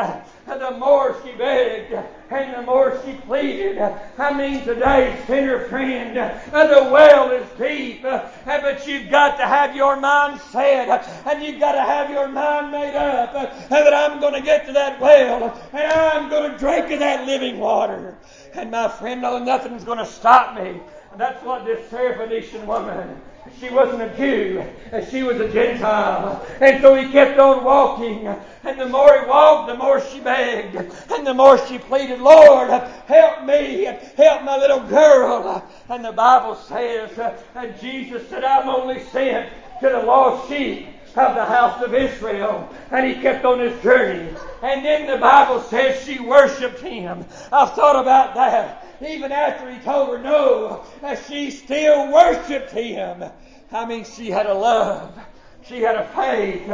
the 0.46 0.70
more 0.78 1.16
she 1.24 1.32
begged, 1.32 1.92
and 2.30 2.54
the 2.54 2.62
more 2.62 3.00
she 3.04 3.14
pleaded. 3.14 3.78
I 4.18 4.32
mean, 4.32 4.64
today, 4.64 5.22
sinner 5.26 5.66
friend, 5.68 6.16
the 6.16 6.88
well 6.92 7.30
is 7.32 7.46
deep, 7.58 8.02
but 8.02 8.86
you've 8.86 9.10
got 9.10 9.36
to 9.38 9.46
have 9.46 9.74
your 9.74 9.96
mind 9.96 10.40
set, 10.40 10.88
and 11.26 11.42
you've 11.42 11.60
got 11.60 11.72
to 11.72 11.82
have 11.82 12.10
your 12.10 12.28
mind 12.28 12.70
made 12.70 12.94
up 12.94 13.32
that 13.68 13.94
I'm 13.94 14.20
going 14.20 14.34
to 14.34 14.40
get 14.40 14.66
to 14.66 14.72
that 14.72 15.00
well, 15.00 15.60
and 15.72 15.92
I'm 15.92 16.30
going 16.30 16.52
to 16.52 16.58
drink 16.58 16.90
of 16.90 17.00
that 17.00 17.26
living 17.26 17.58
water. 17.58 18.16
And 18.54 18.70
my 18.70 18.88
friend, 18.88 19.20
no, 19.22 19.38
nothing's 19.38 19.84
going 19.84 19.98
to 19.98 20.06
stop 20.06 20.54
me. 20.56 20.80
And 21.12 21.20
that's 21.20 21.42
what 21.44 21.64
this 21.64 21.90
Syrophoenician 21.90 22.64
woman 22.66 23.20
she 23.60 23.70
wasn't 23.70 24.02
a 24.02 24.16
Jew, 24.16 24.64
uh, 24.92 25.04
she 25.06 25.22
was 25.22 25.40
a 25.40 25.48
Gentile. 25.50 26.46
And 26.60 26.82
so 26.82 26.94
he 26.94 27.10
kept 27.10 27.38
on 27.38 27.64
walking. 27.64 28.26
And 28.64 28.80
the 28.80 28.88
more 28.88 29.20
he 29.20 29.26
walked, 29.26 29.68
the 29.68 29.76
more 29.76 30.00
she 30.00 30.20
begged. 30.20 30.76
And 31.10 31.26
the 31.26 31.34
more 31.34 31.58
she 31.66 31.78
pleaded, 31.78 32.20
Lord, 32.20 32.70
help 32.70 33.44
me, 33.44 33.84
help 34.16 34.42
my 34.42 34.56
little 34.56 34.80
girl. 34.80 35.64
And 35.88 36.04
the 36.04 36.12
Bible 36.12 36.56
says 36.56 37.18
uh, 37.18 37.36
that 37.54 37.80
Jesus 37.80 38.28
said, 38.28 38.44
I'm 38.44 38.68
only 38.68 39.02
sent 39.04 39.50
to 39.80 39.88
the 39.88 40.02
lost 40.02 40.48
sheep 40.48 40.88
of 41.16 41.34
the 41.34 41.44
house 41.44 41.82
of 41.82 41.94
Israel. 41.94 42.68
And 42.90 43.06
he 43.06 43.22
kept 43.22 43.44
on 43.44 43.60
his 43.60 43.80
journey. 43.82 44.28
And 44.62 44.84
then 44.84 45.06
the 45.06 45.18
Bible 45.18 45.60
says 45.62 46.04
she 46.04 46.18
worshiped 46.20 46.80
him. 46.80 47.24
I've 47.52 47.72
thought 47.72 48.00
about 48.00 48.34
that. 48.34 48.84
even 49.06 49.32
after 49.32 49.70
he 49.72 49.78
told 49.80 50.10
her 50.10 50.22
no, 50.22 50.84
uh, 51.02 51.16
she 51.16 51.50
still 51.50 52.12
worshiped 52.12 52.72
him. 52.72 53.24
I 53.72 53.84
mean, 53.84 54.04
she 54.04 54.30
had 54.30 54.46
a 54.46 54.54
love. 54.54 55.18
She 55.66 55.82
had 55.82 55.96
a 55.96 56.06
faith. 56.08 56.66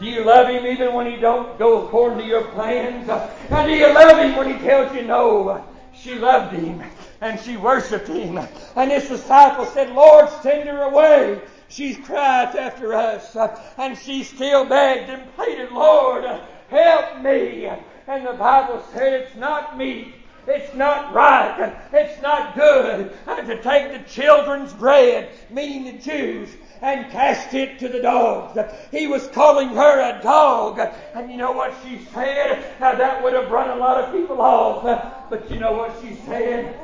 Do 0.00 0.06
you 0.06 0.24
love 0.24 0.48
him 0.48 0.66
even 0.66 0.94
when 0.94 1.06
he 1.06 1.16
don't 1.16 1.58
go 1.58 1.86
according 1.86 2.18
to 2.18 2.24
your 2.24 2.44
plans? 2.48 3.08
And 3.08 3.68
do 3.68 3.74
you 3.74 3.92
love 3.94 4.18
him 4.18 4.36
when 4.36 4.52
he 4.52 4.58
tells 4.58 4.94
you 4.94 5.02
no? 5.02 5.64
She 5.94 6.16
loved 6.16 6.54
him 6.54 6.82
and 7.20 7.38
she 7.38 7.56
worshiped 7.56 8.08
him. 8.08 8.38
And 8.74 8.90
his 8.90 9.08
disciples 9.08 9.72
said, 9.72 9.92
Lord, 9.92 10.28
send 10.42 10.68
her 10.68 10.82
away. 10.82 11.40
She's 11.68 11.96
cried 11.98 12.56
after 12.56 12.94
us. 12.94 13.36
And 13.78 13.96
she 13.96 14.24
still 14.24 14.64
begged 14.64 15.08
and 15.08 15.32
pleaded, 15.36 15.70
Lord, 15.70 16.24
help 16.68 17.22
me. 17.22 17.66
And 18.08 18.26
the 18.26 18.32
Bible 18.32 18.82
said 18.92 19.12
it's 19.12 19.36
not 19.36 19.78
me 19.78 20.14
it's 20.46 20.74
not 20.74 21.14
right. 21.14 21.74
It's 21.92 22.20
not 22.22 22.54
good 22.54 23.12
to 23.26 23.62
take 23.62 23.92
the 23.92 24.10
children's 24.10 24.72
bread, 24.72 25.30
meaning 25.50 25.84
the 25.84 26.02
Jews, 26.02 26.50
and 26.80 27.10
cast 27.12 27.54
it 27.54 27.78
to 27.78 27.88
the 27.88 28.02
dogs. 28.02 28.58
He 28.90 29.06
was 29.06 29.28
calling 29.28 29.68
her 29.68 30.00
a 30.00 30.20
dog. 30.22 30.80
And 31.14 31.30
you 31.30 31.36
know 31.36 31.52
what 31.52 31.74
she 31.84 32.04
said? 32.12 32.64
Now 32.80 32.94
that 32.94 33.22
would 33.22 33.34
have 33.34 33.50
run 33.50 33.70
a 33.70 33.76
lot 33.76 34.02
of 34.02 34.12
people 34.12 34.40
off. 34.40 35.30
But 35.30 35.50
you 35.50 35.60
know 35.60 35.72
what 35.72 35.96
she 36.02 36.16
said? 36.26 36.74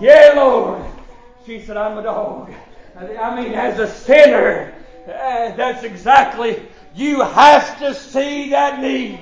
Yeah, 0.00 0.32
Lord. 0.36 0.84
She 1.46 1.60
said, 1.60 1.76
I'm 1.76 1.98
a 1.98 2.02
dog. 2.02 2.52
I 2.96 3.34
mean, 3.40 3.54
as 3.54 3.78
a 3.78 3.88
sinner, 3.88 4.74
uh, 5.06 5.56
that's 5.56 5.84
exactly, 5.84 6.62
you 6.94 7.22
have 7.22 7.78
to 7.78 7.94
see 7.94 8.50
that 8.50 8.80
need. 8.80 9.18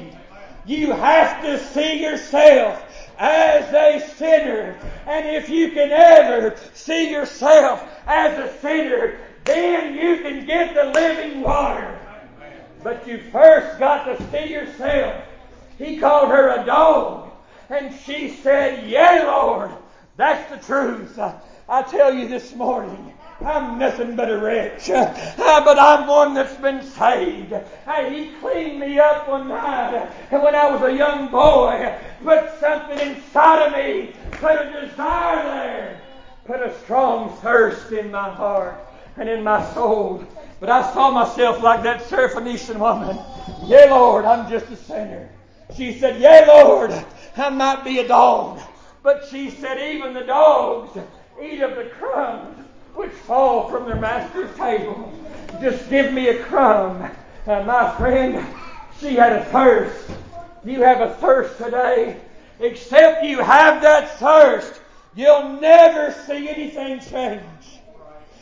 You 0.66 0.92
have 0.92 1.42
to 1.44 1.58
see 1.72 2.02
yourself 2.02 2.87
as 3.18 3.72
a 3.72 4.06
sinner. 4.14 4.78
And 5.06 5.26
if 5.26 5.48
you 5.48 5.70
can 5.72 5.90
ever 5.90 6.56
see 6.74 7.10
yourself 7.10 7.86
as 8.06 8.38
a 8.38 8.58
sinner, 8.60 9.18
then 9.44 9.94
you 9.94 10.22
can 10.22 10.46
get 10.46 10.74
the 10.74 10.84
living 10.84 11.40
water. 11.40 11.98
But 12.82 13.06
you 13.06 13.18
first 13.32 13.78
got 13.78 14.04
to 14.04 14.30
see 14.30 14.52
yourself. 14.52 15.24
He 15.78 15.98
called 15.98 16.28
her 16.28 16.60
a 16.60 16.64
dog. 16.64 17.30
And 17.68 17.94
she 18.04 18.30
said, 18.30 18.88
Yea, 18.88 19.24
Lord. 19.24 19.70
That's 20.16 20.50
the 20.50 20.66
truth. 20.66 21.18
I 21.68 21.82
tell 21.82 22.12
you 22.12 22.28
this 22.28 22.54
morning, 22.54 23.14
I'm 23.40 23.78
nothing 23.78 24.16
but 24.16 24.30
a 24.30 24.38
wretch. 24.38 24.90
Uh, 24.90 25.14
but 25.64 25.78
I'm 25.78 26.08
one 26.08 26.34
that's 26.34 26.56
been 26.56 26.82
saved. 26.82 27.52
Uh, 27.52 28.10
he 28.10 28.32
cleaned 28.40 28.80
me 28.80 28.98
up 28.98 29.28
one 29.28 29.48
night 29.48 30.08
when 30.30 30.54
I 30.54 30.70
was 30.70 30.82
a 30.82 30.96
young 30.96 31.28
boy. 31.28 31.96
Put 32.22 32.58
something 32.58 32.98
inside 32.98 33.66
of 33.66 33.72
me. 33.72 34.12
Put 34.32 34.60
a 34.60 34.86
desire 34.86 35.42
there. 35.44 36.00
Put 36.46 36.62
a 36.62 36.76
strong 36.80 37.36
thirst 37.36 37.92
in 37.92 38.10
my 38.10 38.28
heart 38.28 38.74
and 39.16 39.28
in 39.28 39.44
my 39.44 39.64
soul. 39.72 40.24
But 40.58 40.70
I 40.70 40.92
saw 40.92 41.12
myself 41.12 41.62
like 41.62 41.84
that 41.84 42.02
Syrophoenician 42.02 42.78
woman. 42.78 43.18
Yea, 43.66 43.88
Lord, 43.90 44.24
I'm 44.24 44.50
just 44.50 44.68
a 44.70 44.76
sinner. 44.76 45.28
She 45.76 45.96
said, 45.96 46.20
Yea, 46.20 46.44
Lord, 46.48 46.92
I 47.36 47.50
might 47.50 47.84
be 47.84 48.00
a 48.00 48.08
dog. 48.08 48.60
But 49.04 49.28
she 49.30 49.50
said, 49.50 49.94
even 49.94 50.12
the 50.12 50.24
dogs 50.24 50.98
eat 51.40 51.60
of 51.60 51.76
the 51.76 51.84
crumbs 51.84 52.57
which 52.98 53.12
fall 53.12 53.70
from 53.70 53.86
their 53.86 54.00
master's 54.00 54.52
table. 54.56 55.12
Just 55.60 55.88
give 55.88 56.12
me 56.12 56.30
a 56.30 56.42
crumb. 56.42 57.08
Uh, 57.46 57.62
my 57.62 57.94
friend, 57.96 58.44
she 58.98 59.14
had 59.14 59.34
a 59.34 59.44
thirst. 59.44 60.10
You 60.64 60.82
have 60.82 61.00
a 61.00 61.14
thirst 61.14 61.58
today. 61.58 62.20
Except 62.58 63.24
you 63.24 63.38
have 63.38 63.80
that 63.82 64.18
thirst, 64.18 64.80
you'll 65.14 65.60
never 65.60 66.12
see 66.26 66.48
anything 66.48 66.98
change. 66.98 67.42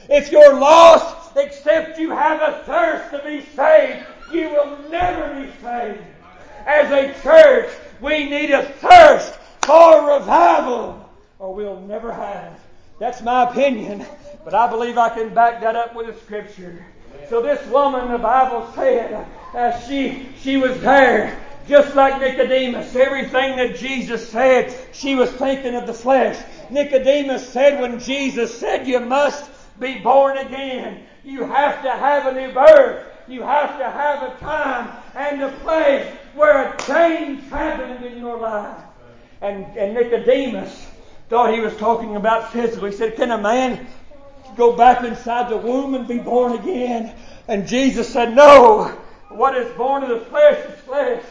If 0.09 0.33
you're 0.33 0.59
lost, 0.59 1.37
except 1.37 1.99
you 1.99 2.09
have 2.12 2.40
a 2.40 2.64
thirst 2.64 3.11
to 3.11 3.29
be 3.29 3.45
saved, 3.55 4.07
you 4.33 4.49
will 4.49 4.79
never 4.88 5.38
be 5.38 5.53
saved. 5.61 6.03
As 6.64 6.90
a 6.90 7.12
church, 7.23 7.71
we 8.01 8.25
need 8.31 8.53
a 8.53 8.64
thirst 8.64 9.35
for 9.66 10.14
revival, 10.14 11.11
or 11.38 11.55
we'll 11.55 11.81
never 11.83 12.11
have. 12.11 12.59
That's 12.99 13.21
my 13.21 13.51
opinion. 13.51 14.07
But 14.47 14.55
I 14.55 14.71
believe 14.71 14.97
I 14.97 15.09
can 15.09 15.35
back 15.35 15.61
that 15.63 15.75
up 15.75 15.97
with 15.97 16.09
a 16.09 16.17
scripture. 16.21 16.87
So 17.29 17.43
this 17.43 17.67
woman, 17.67 18.13
the 18.13 18.19
Bible 18.19 18.71
said, 18.77 19.27
uh, 19.53 19.77
she, 19.81 20.29
she 20.41 20.57
was 20.57 20.81
there 20.83 21.37
just 21.67 21.97
like 21.97 22.21
Nicodemus. 22.21 22.95
Everything 22.95 23.57
that 23.57 23.75
Jesus 23.75 24.29
said, 24.29 24.73
she 24.93 25.17
was 25.17 25.33
thinking 25.33 25.75
of 25.75 25.89
the 25.89 25.93
flesh. 25.93 26.41
Nicodemus 26.71 27.49
said 27.49 27.81
when 27.81 27.99
Jesus 27.99 28.57
said 28.57 28.87
you 28.87 29.01
must 29.01 29.51
be 29.81 29.99
born 29.99 30.39
again, 30.39 31.03
you 31.25 31.43
have 31.43 31.83
to 31.83 31.91
have 31.91 32.27
a 32.27 32.41
new 32.41 32.55
birth. 32.55 33.05
You 33.27 33.43
have 33.43 33.77
to 33.81 33.91
have 33.91 34.23
a 34.23 34.39
time 34.39 34.97
and 35.17 35.43
a 35.43 35.51
place 35.65 36.07
where 36.37 36.73
a 36.73 36.77
change 36.83 37.43
happened 37.51 38.05
in 38.05 38.19
your 38.21 38.39
life. 38.39 38.81
And, 39.41 39.65
and 39.77 39.95
Nicodemus 39.95 40.87
thought 41.29 41.53
he 41.53 41.59
was 41.59 41.77
talking 41.79 42.15
about 42.15 42.53
physical. 42.53 42.87
He 42.87 42.95
said, 42.95 43.17
Can 43.17 43.33
a 43.33 43.39
man 43.39 43.89
go 44.57 44.77
back 44.77 45.05
inside 45.05 45.51
the 45.51 45.57
womb 45.57 45.95
and 45.95 46.09
be 46.09 46.19
born 46.19 46.53
again? 46.53 47.14
And 47.49 47.66
Jesus 47.66 48.12
said, 48.12 48.35
No. 48.35 48.97
What 49.29 49.57
is 49.57 49.71
born 49.77 50.03
of 50.03 50.09
the 50.09 50.25
flesh 50.27 50.64
is 50.66 50.81
flesh, 50.81 51.23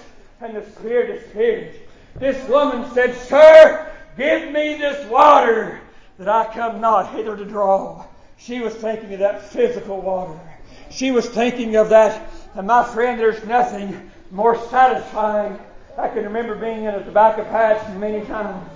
and 0.41 0.55
the 0.55 0.65
spirit 0.71 1.09
is 1.09 1.29
spirit. 1.29 1.89
This 2.19 2.47
woman 2.47 2.93
said, 2.93 3.15
Sir, 3.15 3.91
give 4.17 4.51
me 4.51 4.75
this 4.75 5.09
water 5.09 5.79
that 6.17 6.27
I 6.27 6.53
come 6.53 6.81
not 6.81 7.13
hither 7.13 7.35
to 7.35 7.45
draw. 7.45 8.05
She 8.37 8.59
was 8.59 8.75
thinking 8.75 9.13
of 9.13 9.19
that 9.19 9.49
physical 9.49 10.01
water. 10.01 10.39
She 10.91 11.11
was 11.11 11.27
thinking 11.27 11.77
of 11.77 11.89
that, 11.89 12.29
and 12.53 12.67
my 12.67 12.83
friend, 12.83 13.19
there's 13.19 13.43
nothing 13.45 14.11
more 14.29 14.57
satisfying. 14.69 15.59
I 15.97 16.09
can 16.09 16.23
remember 16.23 16.55
being 16.55 16.83
in 16.83 16.93
a 16.93 17.03
tobacco 17.03 17.43
patch 17.45 17.87
many 17.97 18.25
times, 18.25 18.69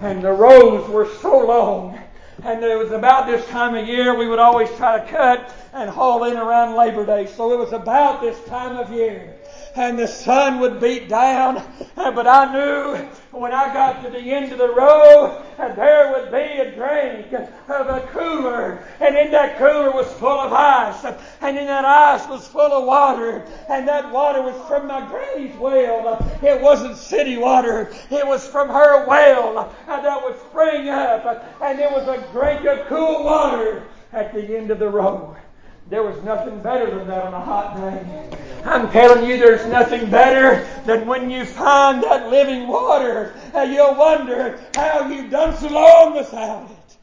and 0.00 0.22
the 0.22 0.32
rows 0.32 0.88
were 0.90 1.08
so 1.20 1.46
long 1.46 1.98
and 2.42 2.62
it 2.62 2.78
was 2.78 2.90
about 2.92 3.26
this 3.26 3.46
time 3.48 3.74
of 3.74 3.86
year 3.86 4.14
we 4.14 4.28
would 4.28 4.38
always 4.38 4.68
try 4.76 4.98
to 4.98 5.06
cut 5.06 5.54
and 5.72 5.88
haul 5.88 6.24
in 6.24 6.36
around 6.36 6.74
Labor 6.76 7.04
Day. 7.04 7.26
So 7.26 7.52
it 7.52 7.58
was 7.58 7.72
about 7.72 8.20
this 8.20 8.42
time 8.44 8.76
of 8.76 8.92
year. 8.92 9.35
And 9.76 9.98
the 9.98 10.08
sun 10.08 10.58
would 10.60 10.80
beat 10.80 11.06
down, 11.06 11.62
but 11.96 12.26
I 12.26 12.50
knew 12.50 12.96
when 13.30 13.52
I 13.52 13.72
got 13.74 14.02
to 14.02 14.10
the 14.10 14.18
end 14.18 14.50
of 14.52 14.58
the 14.58 14.72
row, 14.72 15.44
there 15.58 16.12
would 16.12 16.32
be 16.32 16.38
a 16.38 16.74
drink 16.74 17.30
of 17.32 17.88
a 17.88 18.08
cooler, 18.10 18.82
and 19.00 19.14
in 19.14 19.30
that 19.32 19.58
cooler 19.58 19.90
was 19.90 20.10
full 20.14 20.40
of 20.40 20.52
ice, 20.52 21.04
and 21.42 21.58
in 21.58 21.66
that 21.66 21.84
ice 21.84 22.26
was 22.26 22.48
full 22.48 22.72
of 22.72 22.86
water, 22.86 23.44
and 23.68 23.86
that 23.86 24.10
water 24.10 24.40
was 24.40 24.56
from 24.66 24.86
my 24.86 25.06
granny's 25.08 25.54
well. 25.56 26.18
It 26.42 26.60
wasn't 26.62 26.96
city 26.96 27.36
water, 27.36 27.92
it 28.10 28.26
was 28.26 28.46
from 28.46 28.68
her 28.68 29.06
well 29.06 29.58
uh, 29.86 30.00
that 30.00 30.24
would 30.24 30.40
spring 30.48 30.88
up, 30.88 31.44
and 31.62 31.78
it 31.78 31.90
was 31.90 32.08
a 32.08 32.26
drink 32.32 32.64
of 32.64 32.86
cool 32.86 33.24
water 33.24 33.82
at 34.12 34.32
the 34.32 34.56
end 34.56 34.70
of 34.70 34.78
the 34.78 34.88
row. 34.88 35.36
There 35.88 36.02
was 36.02 36.20
nothing 36.24 36.60
better 36.60 36.90
than 36.90 37.06
that 37.06 37.22
on 37.26 37.34
a 37.34 37.40
hot 37.40 37.76
day. 37.76 38.30
I'm 38.64 38.90
telling 38.90 39.28
you, 39.28 39.38
there's 39.38 39.64
nothing 39.66 40.10
better 40.10 40.66
than 40.84 41.06
when 41.06 41.30
you 41.30 41.44
find 41.44 42.02
that 42.02 42.28
living 42.28 42.66
water. 42.66 43.34
And 43.54 43.72
you'll 43.72 43.94
wonder 43.94 44.60
how 44.74 45.08
you've 45.08 45.30
done 45.30 45.56
so 45.56 45.68
long 45.68 46.16
without 46.16 46.68
it. 46.70 46.96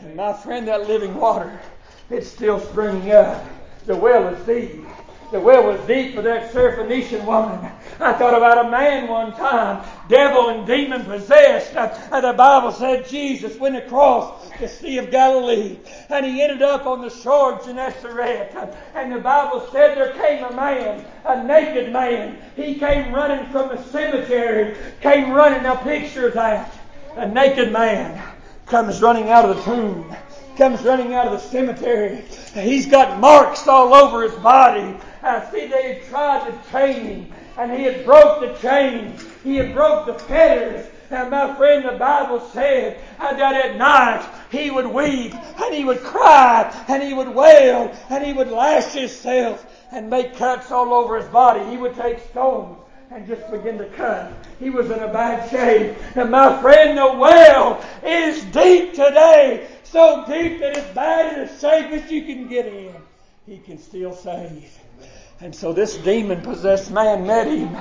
And 0.00 0.16
my 0.16 0.32
friend, 0.32 0.66
that 0.68 0.88
living 0.88 1.14
water, 1.14 1.60
it's 2.08 2.28
still 2.28 2.58
springing 2.58 3.12
up. 3.12 3.44
The 3.84 3.96
well 3.96 4.28
is 4.28 4.46
deep. 4.46 4.86
The 5.32 5.40
well 5.40 5.64
was 5.64 5.80
deep 5.88 6.14
for 6.14 6.22
that 6.22 6.52
Syrophoenician 6.52 7.24
woman. 7.24 7.58
I 7.98 8.12
thought 8.12 8.34
about 8.34 8.64
a 8.64 8.70
man 8.70 9.08
one 9.08 9.32
time, 9.32 9.84
devil 10.08 10.50
and 10.50 10.64
demon 10.64 11.04
possessed. 11.04 11.74
And 11.74 12.24
the 12.24 12.32
Bible 12.32 12.70
said 12.70 13.08
Jesus 13.08 13.58
went 13.58 13.76
across 13.76 14.48
the 14.60 14.68
Sea 14.68 14.98
of 14.98 15.10
Galilee 15.10 15.78
and 16.10 16.24
he 16.24 16.42
ended 16.42 16.62
up 16.62 16.86
on 16.86 17.00
the 17.00 17.10
shore 17.10 17.54
of 17.54 17.64
Gennesaret. 17.64 18.54
And 18.94 19.12
the 19.12 19.18
Bible 19.18 19.66
said 19.72 19.96
there 19.96 20.12
came 20.12 20.44
a 20.44 20.54
man, 20.54 21.04
a 21.24 21.42
naked 21.42 21.92
man. 21.92 22.38
He 22.54 22.76
came 22.76 23.12
running 23.12 23.50
from 23.50 23.68
the 23.70 23.82
cemetery, 23.82 24.76
came 25.00 25.32
running. 25.32 25.64
Now 25.64 25.74
picture 25.74 26.30
that. 26.30 26.72
A 27.16 27.26
naked 27.26 27.72
man 27.72 28.22
comes 28.66 29.02
running 29.02 29.30
out 29.30 29.48
of 29.48 29.56
the 29.56 29.62
tomb 29.62 30.14
comes 30.56 30.82
running 30.82 31.12
out 31.14 31.26
of 31.26 31.32
the 31.32 31.38
cemetery. 31.38 32.24
He's 32.54 32.86
got 32.86 33.20
marks 33.20 33.68
all 33.68 33.94
over 33.94 34.22
his 34.22 34.34
body. 34.36 34.96
I 35.26 35.50
see 35.50 35.66
they 35.66 35.94
had 35.94 36.04
tried 36.04 36.46
to 36.46 36.70
chain 36.70 37.04
him, 37.04 37.32
and 37.58 37.72
he 37.72 37.82
had 37.82 38.04
broke 38.04 38.40
the 38.40 38.54
chains. 38.60 39.24
He 39.42 39.56
had 39.56 39.74
broke 39.74 40.06
the 40.06 40.14
fetters. 40.14 40.86
And 41.10 41.30
my 41.30 41.54
friend, 41.56 41.84
the 41.84 41.98
Bible 41.98 42.40
said 42.52 43.00
uh, 43.18 43.34
that 43.34 43.54
at 43.54 43.76
night 43.76 44.28
he 44.50 44.70
would 44.70 44.86
weep 44.86 45.34
and 45.34 45.74
he 45.74 45.84
would 45.84 46.02
cry 46.02 46.72
and 46.88 47.02
he 47.02 47.14
would 47.14 47.28
wail 47.28 47.94
and 48.10 48.24
he 48.24 48.32
would 48.32 48.48
lash 48.48 48.92
himself 48.92 49.66
and 49.92 50.10
make 50.10 50.36
cuts 50.36 50.72
all 50.72 50.92
over 50.92 51.16
his 51.16 51.28
body. 51.28 51.64
He 51.70 51.76
would 51.76 51.94
take 51.94 52.18
stones 52.30 52.78
and 53.12 53.26
just 53.26 53.48
begin 53.52 53.78
to 53.78 53.86
cut. 53.90 54.32
He 54.58 54.70
was 54.70 54.90
in 54.90 54.98
a 54.98 55.12
bad 55.12 55.48
shape. 55.48 55.96
And 56.16 56.30
my 56.30 56.60
friend, 56.60 56.98
the 56.98 57.16
well 57.16 57.84
is 58.04 58.42
deep 58.46 58.90
today. 58.90 59.68
So 59.84 60.24
deep 60.26 60.58
that 60.58 60.76
as 60.76 60.94
bad 60.94 61.38
as 61.38 61.60
shape 61.60 61.92
as 61.92 62.10
you 62.10 62.22
can 62.22 62.48
get 62.48 62.66
in, 62.66 62.92
he 63.46 63.58
can 63.58 63.78
still 63.78 64.12
save. 64.12 64.76
And 65.40 65.54
so 65.54 65.72
this 65.72 65.96
demon 65.98 66.40
possessed 66.40 66.90
man 66.90 67.26
met 67.26 67.46
him. 67.46 67.74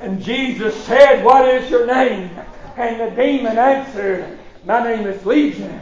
And 0.00 0.22
Jesus 0.22 0.74
said, 0.84 1.24
What 1.24 1.46
is 1.46 1.70
your 1.70 1.86
name? 1.86 2.30
And 2.76 3.00
the 3.00 3.14
demon 3.14 3.58
answered, 3.58 4.38
My 4.64 4.82
name 4.82 5.06
is 5.06 5.24
Legion, 5.26 5.78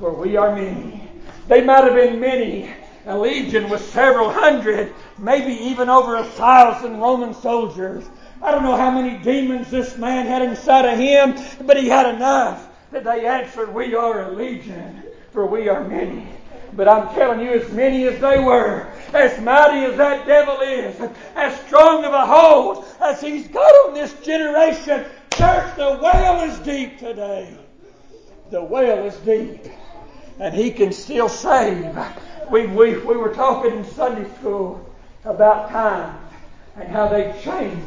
for 0.00 0.12
we 0.12 0.36
are 0.36 0.54
many. 0.54 1.08
They 1.46 1.62
might 1.62 1.84
have 1.84 1.94
been 1.94 2.18
many. 2.18 2.70
A 3.06 3.16
legion 3.16 3.68
was 3.68 3.84
several 3.84 4.30
hundred, 4.30 4.92
maybe 5.18 5.52
even 5.52 5.90
over 5.90 6.16
a 6.16 6.24
thousand 6.24 6.98
Roman 6.98 7.34
soldiers. 7.34 8.04
I 8.42 8.50
don't 8.50 8.62
know 8.62 8.76
how 8.76 8.90
many 8.90 9.22
demons 9.22 9.70
this 9.70 9.96
man 9.96 10.26
had 10.26 10.42
inside 10.42 10.86
of 10.86 10.98
him, 10.98 11.66
but 11.66 11.76
he 11.76 11.88
had 11.88 12.14
enough 12.14 12.68
that 12.90 13.04
they 13.04 13.26
answered, 13.26 13.72
We 13.72 13.94
are 13.94 14.22
a 14.22 14.32
legion, 14.32 15.02
for 15.32 15.46
we 15.46 15.68
are 15.68 15.86
many. 15.86 16.26
But 16.72 16.88
I'm 16.88 17.14
telling 17.14 17.40
you, 17.40 17.52
as 17.52 17.70
many 17.72 18.04
as 18.08 18.20
they 18.20 18.38
were, 18.38 18.90
as 19.14 19.40
mighty 19.40 19.84
as 19.84 19.96
that 19.96 20.26
devil 20.26 20.60
is, 20.60 21.10
as 21.36 21.60
strong 21.66 22.04
of 22.04 22.12
a 22.12 22.26
hold 22.26 22.84
as 23.00 23.20
he's 23.20 23.48
got 23.48 23.70
on 23.86 23.94
this 23.94 24.12
generation, 24.20 25.04
church, 25.34 25.76
the 25.76 25.98
well 26.02 26.48
is 26.48 26.58
deep 26.60 26.98
today. 26.98 27.56
The 28.50 28.62
well 28.62 29.04
is 29.06 29.16
deep. 29.18 29.66
And 30.40 30.54
he 30.54 30.70
can 30.70 30.92
still 30.92 31.28
save. 31.28 31.96
We, 32.50 32.66
we, 32.66 32.98
we 32.98 33.16
were 33.16 33.32
talking 33.32 33.78
in 33.78 33.84
Sunday 33.84 34.28
school 34.36 34.84
about 35.24 35.70
time 35.70 36.18
and 36.76 36.88
how 36.88 37.08
they 37.08 37.32
changed 37.42 37.86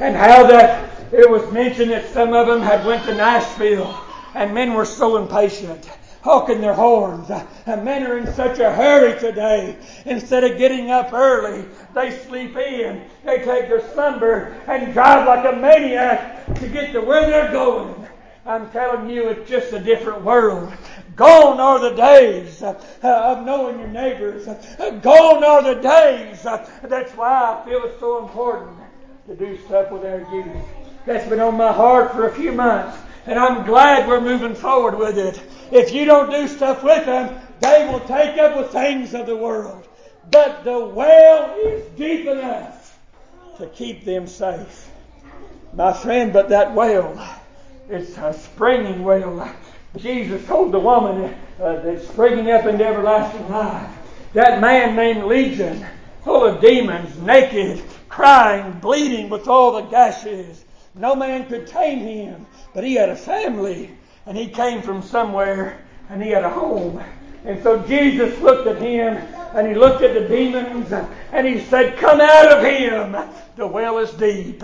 and 0.00 0.16
how 0.16 0.46
that 0.46 0.90
it 1.12 1.28
was 1.28 1.50
mentioned 1.52 1.90
that 1.90 2.08
some 2.10 2.32
of 2.32 2.46
them 2.46 2.62
had 2.62 2.86
went 2.86 3.04
to 3.04 3.14
Nashville 3.14 4.00
and 4.34 4.54
men 4.54 4.72
were 4.72 4.86
so 4.86 5.16
impatient 5.16 5.90
honking 6.22 6.60
their 6.60 6.74
horns. 6.74 7.28
Men 7.66 8.06
are 8.06 8.18
in 8.18 8.32
such 8.32 8.58
a 8.60 8.72
hurry 8.72 9.18
today. 9.18 9.76
Instead 10.06 10.44
of 10.44 10.56
getting 10.56 10.90
up 10.90 11.12
early, 11.12 11.66
they 11.94 12.10
sleep 12.10 12.56
in. 12.56 13.02
They 13.24 13.38
take 13.38 13.68
their 13.68 13.86
slumber 13.92 14.56
and 14.66 14.92
drive 14.92 15.26
like 15.26 15.52
a 15.52 15.56
maniac 15.56 16.46
to 16.54 16.68
get 16.68 16.92
to 16.92 17.00
where 17.00 17.28
they're 17.28 17.52
going. 17.52 18.06
I'm 18.44 18.70
telling 18.70 19.08
you, 19.08 19.28
it's 19.28 19.48
just 19.48 19.72
a 19.72 19.78
different 19.78 20.22
world. 20.22 20.72
Gone 21.14 21.60
are 21.60 21.78
the 21.78 21.94
days 21.94 22.62
uh, 22.62 22.74
of 23.02 23.44
knowing 23.44 23.78
your 23.78 23.88
neighbors. 23.88 24.46
Gone 25.02 25.44
are 25.44 25.62
the 25.62 25.80
days. 25.80 26.42
That's 26.42 27.12
why 27.12 27.62
I 27.62 27.64
feel 27.68 27.84
it's 27.84 28.00
so 28.00 28.24
important 28.24 28.78
to 29.28 29.36
do 29.36 29.58
stuff 29.66 29.92
with 29.92 30.04
our 30.04 30.20
youth. 30.34 30.64
That's 31.06 31.28
been 31.28 31.40
on 31.40 31.56
my 31.56 31.72
heart 31.72 32.12
for 32.12 32.28
a 32.28 32.34
few 32.34 32.52
months. 32.52 32.96
And 33.26 33.38
I'm 33.38 33.64
glad 33.64 34.08
we're 34.08 34.20
moving 34.20 34.54
forward 34.54 34.98
with 34.98 35.18
it. 35.18 35.40
If 35.72 35.90
you 35.90 36.04
don't 36.04 36.30
do 36.30 36.46
stuff 36.48 36.84
with 36.84 37.06
them, 37.06 37.40
they 37.60 37.88
will 37.88 38.00
take 38.00 38.36
up 38.38 38.56
with 38.56 38.70
things 38.70 39.14
of 39.14 39.24
the 39.24 39.36
world. 39.36 39.88
But 40.30 40.64
the 40.64 40.78
well 40.78 41.56
is 41.58 41.86
deep 41.96 42.26
enough 42.26 42.98
to 43.56 43.66
keep 43.68 44.04
them 44.04 44.26
safe. 44.26 44.90
My 45.72 45.94
friend, 45.94 46.30
but 46.30 46.50
that 46.50 46.74
well, 46.74 47.40
it's 47.88 48.18
a 48.18 48.34
springing 48.34 49.02
well. 49.02 49.50
Jesus 49.96 50.46
told 50.46 50.72
the 50.72 50.78
woman 50.78 51.34
uh, 51.58 51.76
that's 51.76 52.06
springing 52.06 52.50
up 52.50 52.66
into 52.66 52.84
everlasting 52.84 53.48
life. 53.48 53.90
That 54.34 54.60
man 54.60 54.94
named 54.94 55.24
Legion, 55.24 55.86
full 56.22 56.44
of 56.44 56.60
demons, 56.60 57.18
naked, 57.18 57.82
crying, 58.10 58.72
bleeding 58.80 59.30
with 59.30 59.48
all 59.48 59.72
the 59.72 59.88
gashes. 59.88 60.66
No 60.94 61.14
man 61.14 61.48
could 61.48 61.66
tame 61.66 62.00
him. 62.00 62.46
But 62.74 62.84
he 62.84 62.94
had 62.94 63.08
a 63.08 63.16
family, 63.16 63.90
and 64.26 64.36
he 64.36 64.48
came 64.48 64.82
from 64.82 65.02
somewhere, 65.02 65.78
and 66.08 66.22
he 66.22 66.30
had 66.30 66.44
a 66.44 66.50
home. 66.50 67.02
And 67.44 67.60
so 67.62 67.82
Jesus 67.86 68.38
looked 68.40 68.68
at 68.68 68.80
him, 68.80 69.16
and 69.54 69.66
he 69.66 69.74
looked 69.74 70.02
at 70.02 70.14
the 70.14 70.28
demons, 70.28 70.92
and 71.32 71.46
he 71.46 71.60
said, 71.60 71.98
Come 71.98 72.20
out 72.20 72.52
of 72.52 72.64
him! 72.64 73.16
The 73.56 73.66
well 73.66 73.98
is 73.98 74.12
deep. 74.12 74.62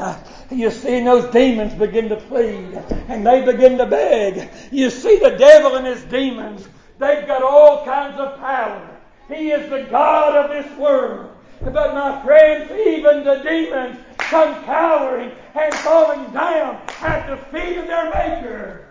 You 0.51 0.71
see, 0.71 1.03
those 1.03 1.31
demons 1.33 1.75
begin 1.75 2.09
to 2.11 2.17
plead, 2.17 2.75
and 3.09 3.27
they 3.27 3.45
begin 3.45 3.79
to 3.79 3.87
beg. 3.87 4.49
You 4.71 4.91
see, 4.91 5.19
the 5.19 5.37
devil 5.37 5.75
and 5.75 5.87
his 5.87 6.03
demons, 6.05 6.69
they've 6.99 7.27
got 7.27 7.43
all 7.43 7.85
kinds 7.85 8.19
of 8.19 8.39
power. 8.39 8.97
He 9.29 9.51
is 9.51 9.69
the 9.69 9.89
God 9.91 10.37
of 10.37 10.51
this 10.51 10.79
world. 10.79 11.35
But 11.61 11.93
my 11.93 12.23
friends, 12.25 12.71
even 12.71 13.25
the 13.25 13.43
demons 13.43 13.99
come 14.19 14.65
cowering 14.65 15.33
and 15.55 15.75
falling 15.75 16.31
down 16.33 16.81
at 17.01 17.29
the 17.29 17.37
feet 17.51 17.77
of 17.77 17.89
their 17.89 18.05
Maker 18.05 18.88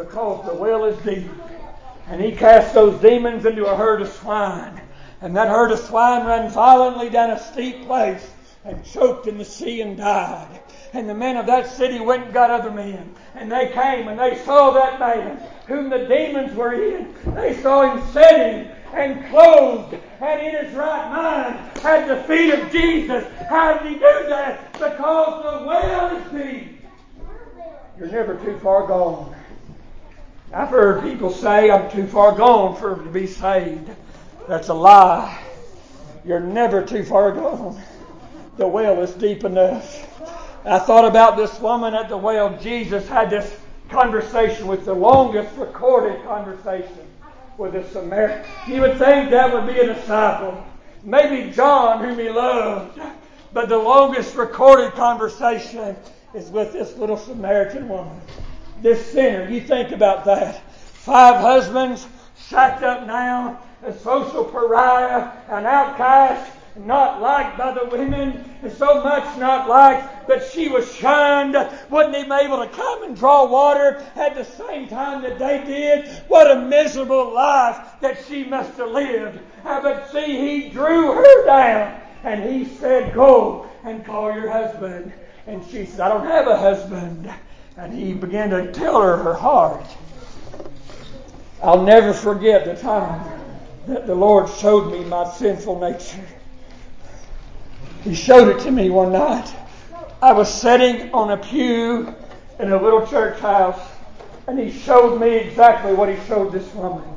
because 0.00 0.46
the 0.46 0.54
well 0.54 0.84
is 0.84 0.98
deep. 1.04 1.30
And 2.08 2.20
he 2.20 2.32
cast 2.32 2.74
those 2.74 3.00
demons 3.00 3.44
into 3.44 3.66
a 3.66 3.76
herd 3.76 4.02
of 4.02 4.08
swine. 4.08 4.80
And 5.20 5.36
that 5.36 5.48
herd 5.48 5.70
of 5.70 5.78
swine 5.78 6.26
ran 6.26 6.50
violently 6.50 7.10
down 7.10 7.30
a 7.30 7.38
steep 7.38 7.84
place 7.86 8.28
and 8.64 8.84
choked 8.84 9.26
in 9.26 9.38
the 9.38 9.44
sea 9.44 9.82
and 9.82 9.96
died. 9.96 10.60
And 10.92 11.08
the 11.08 11.14
men 11.14 11.36
of 11.36 11.46
that 11.46 11.70
city 11.70 12.00
went 12.00 12.24
and 12.24 12.32
got 12.32 12.50
other 12.50 12.70
men. 12.70 13.14
And 13.34 13.52
they 13.52 13.68
came 13.68 14.08
and 14.08 14.18
they 14.18 14.38
saw 14.44 14.70
that 14.72 14.98
man 14.98 15.36
whom 15.66 15.88
the 15.88 16.06
demons 16.06 16.56
were 16.56 16.72
in. 16.72 17.14
They 17.34 17.60
saw 17.62 17.94
him 17.94 18.12
sitting 18.12 18.70
and 18.92 19.24
clothed 19.30 19.96
and 20.20 20.40
in 20.40 20.64
his 20.64 20.74
right 20.74 21.10
mind 21.10 21.84
at 21.84 22.08
the 22.08 22.24
feet 22.24 22.52
of 22.52 22.72
Jesus. 22.72 23.24
How 23.48 23.78
did 23.78 23.92
he 23.92 23.94
do 23.94 24.28
that? 24.28 24.72
Because 24.72 25.60
the 25.60 25.66
well 25.66 26.16
is 26.16 26.32
deep. 26.32 26.84
You're 27.98 28.08
never 28.08 28.34
too 28.36 28.58
far 28.58 28.86
gone. 28.86 29.36
I've 30.52 30.70
heard 30.70 31.04
people 31.04 31.30
say 31.30 31.70
I'm 31.70 31.88
too 31.90 32.08
far 32.08 32.34
gone 32.36 32.74
for 32.74 32.96
to 32.96 33.10
be 33.10 33.28
saved. 33.28 33.88
That's 34.48 34.68
a 34.68 34.74
lie. 34.74 35.40
You're 36.24 36.40
never 36.40 36.84
too 36.84 37.04
far 37.04 37.30
gone. 37.30 37.80
The 38.56 38.66
well 38.66 39.00
is 39.00 39.12
deep 39.12 39.44
enough. 39.44 40.08
I 40.64 40.80
thought 40.80 41.04
about 41.04 41.36
this 41.36 41.60
woman 41.60 41.94
at 41.94 42.08
the 42.08 42.16
well. 42.16 42.58
Jesus 42.58 43.06
had 43.06 43.30
this 43.30 43.56
conversation 43.90 44.66
with 44.66 44.84
the 44.84 44.92
longest 44.92 45.56
recorded 45.56 46.20
conversation 46.24 47.06
with 47.56 47.76
a 47.76 47.88
Samaritan. 47.90 48.44
You 48.66 48.80
would 48.80 48.98
think 48.98 49.30
that 49.30 49.52
would 49.52 49.72
be 49.72 49.78
a 49.78 49.94
disciple. 49.94 50.66
Maybe 51.04 51.52
John, 51.52 52.02
whom 52.02 52.18
he 52.18 52.28
loved. 52.28 53.00
But 53.52 53.68
the 53.68 53.78
longest 53.78 54.34
recorded 54.34 54.92
conversation 54.92 55.96
is 56.34 56.50
with 56.50 56.72
this 56.72 56.96
little 56.96 57.16
Samaritan 57.16 57.88
woman. 57.88 58.20
This 58.82 59.12
sinner. 59.12 59.48
You 59.48 59.60
think 59.60 59.92
about 59.92 60.24
that. 60.24 60.62
Five 60.72 61.40
husbands, 61.40 62.06
shacked 62.48 62.82
up 62.82 63.06
now, 63.06 63.60
a 63.82 63.92
social 63.92 64.44
pariah, 64.44 65.32
an 65.48 65.66
outcast, 65.66 66.52
not 66.76 67.20
liked 67.20 67.58
by 67.58 67.72
the 67.72 67.86
women, 67.86 68.44
and 68.62 68.72
so 68.72 69.02
much 69.02 69.38
not 69.38 69.68
liked 69.68 70.28
that 70.28 70.50
she 70.50 70.68
was 70.68 70.94
shunned, 70.94 71.56
wasn't 71.90 72.16
even 72.16 72.32
able 72.32 72.58
to 72.58 72.68
come 72.68 73.02
and 73.02 73.16
draw 73.16 73.44
water 73.46 74.04
at 74.16 74.34
the 74.34 74.44
same 74.44 74.88
time 74.88 75.22
that 75.22 75.38
they 75.38 75.62
did. 75.64 76.08
What 76.28 76.50
a 76.50 76.62
miserable 76.62 77.34
life 77.34 77.76
that 78.00 78.24
she 78.28 78.44
must 78.44 78.76
have 78.78 78.90
lived. 78.90 79.40
Uh, 79.64 79.82
but 79.82 80.10
see, 80.10 80.36
he 80.36 80.68
drew 80.70 81.12
her 81.12 81.44
down 81.44 82.00
and 82.24 82.42
he 82.42 82.64
said, 82.76 83.14
Go 83.14 83.68
and 83.84 84.04
call 84.04 84.32
your 84.34 84.50
husband. 84.50 85.12
And 85.46 85.64
she 85.70 85.84
said, 85.84 86.00
I 86.00 86.08
don't 86.08 86.26
have 86.26 86.46
a 86.46 86.56
husband. 86.56 87.30
And 87.80 87.94
he 87.94 88.12
began 88.12 88.50
to 88.50 88.70
tell 88.72 89.00
her 89.00 89.16
her 89.16 89.32
heart. 89.32 89.86
I'll 91.62 91.82
never 91.82 92.12
forget 92.12 92.66
the 92.66 92.76
time 92.76 93.26
that 93.86 94.06
the 94.06 94.14
Lord 94.14 94.50
showed 94.50 94.92
me 94.92 95.02
my 95.04 95.26
sinful 95.32 95.80
nature. 95.80 96.26
He 98.04 98.14
showed 98.14 98.54
it 98.54 98.62
to 98.64 98.70
me 98.70 98.90
one 98.90 99.12
night. 99.12 99.50
I 100.20 100.34
was 100.34 100.52
sitting 100.52 101.10
on 101.14 101.30
a 101.30 101.38
pew 101.38 102.14
in 102.58 102.70
a 102.70 102.82
little 102.82 103.06
church 103.06 103.40
house, 103.40 103.80
and 104.46 104.58
he 104.58 104.70
showed 104.70 105.18
me 105.18 105.36
exactly 105.36 105.94
what 105.94 106.10
he 106.10 106.22
showed 106.26 106.52
this 106.52 106.70
woman. 106.74 107.08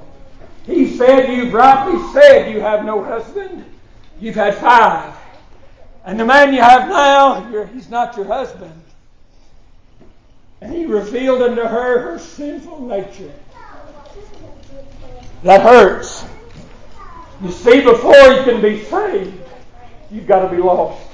He 0.65 0.95
said, 0.95 1.27
You've 1.27 1.53
rightly 1.53 2.01
said 2.13 2.53
you 2.53 2.61
have 2.61 2.85
no 2.85 3.03
husband. 3.03 3.65
You've 4.17 4.35
had 4.35 4.55
five. 4.55 5.13
And 6.05 6.17
the 6.17 6.23
man 6.23 6.53
you 6.53 6.61
have 6.61 6.87
now, 6.87 7.65
he's 7.73 7.89
not 7.89 8.15
your 8.15 8.27
husband. 8.27 8.82
And 10.63 10.73
he 10.73 10.85
revealed 10.85 11.41
unto 11.41 11.61
her 11.61 11.99
her 11.99 12.17
sinful 12.17 12.85
nature. 12.85 13.33
That 15.43 15.61
hurts. 15.61 16.23
You 17.43 17.51
see, 17.51 17.81
before 17.81 18.15
you 18.15 18.43
can 18.43 18.61
be 18.61 18.85
saved, 18.85 19.43
you've 20.09 20.25
got 20.25 20.47
to 20.47 20.55
be 20.55 20.61
lost. 20.61 21.05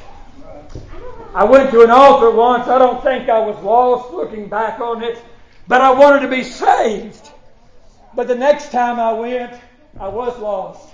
I 1.34 1.46
went 1.46 1.72
to 1.72 1.82
an 1.82 1.90
altar 1.90 2.30
once. 2.30 2.68
I 2.68 2.78
don't 2.78 3.02
think 3.02 3.28
I 3.28 3.40
was 3.40 3.60
lost 3.64 4.14
looking 4.14 4.48
back 4.50 4.80
on 4.82 5.02
it, 5.02 5.20
but 5.68 5.82
I 5.82 5.94
wanted 5.94 6.20
to 6.20 6.28
be 6.28 6.44
saved. 6.44 7.32
But 8.16 8.28
the 8.28 8.36
next 8.36 8.72
time 8.72 9.00
I 9.00 9.14
went, 9.14 9.60
I 10.00 10.10
was 10.10 10.38
lost. 10.38 10.94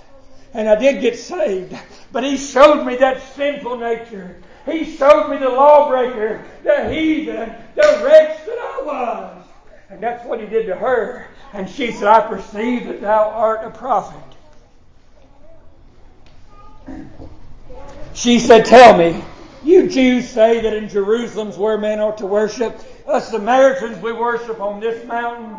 And 0.54 0.66
I 0.66 0.76
did 0.76 1.02
get 1.02 1.18
saved. 1.18 1.76
But 2.10 2.24
he 2.24 2.38
showed 2.38 2.86
me 2.86 2.96
that 2.96 3.20
sinful 3.34 3.76
nature. 3.76 4.34
He 4.66 4.96
showed 4.96 5.30
me 5.30 5.38
the 5.38 5.48
lawbreaker, 5.48 6.44
the 6.64 6.92
heathen, 6.92 7.54
the 7.76 8.02
wretch 8.04 8.44
that 8.46 8.58
I 8.58 8.82
was. 8.84 9.44
And 9.88 10.00
that's 10.00 10.26
what 10.26 10.40
he 10.40 10.46
did 10.46 10.66
to 10.66 10.74
her. 10.74 11.28
And 11.52 11.70
she 11.70 11.92
said, 11.92 12.08
I 12.08 12.26
perceive 12.26 12.88
that 12.88 13.00
thou 13.00 13.30
art 13.30 13.64
a 13.64 13.70
prophet. 13.70 14.20
She 18.12 18.40
said, 18.40 18.64
Tell 18.64 18.96
me, 18.96 19.22
you 19.62 19.88
Jews 19.88 20.28
say 20.28 20.60
that 20.60 20.74
in 20.74 20.88
Jerusalem's 20.88 21.56
where 21.56 21.78
men 21.78 22.00
are 22.00 22.16
to 22.16 22.26
worship. 22.26 22.80
Us 23.06 23.30
Samaritans, 23.30 24.02
we 24.02 24.12
worship 24.12 24.60
on 24.60 24.80
this 24.80 25.06
mountain. 25.06 25.58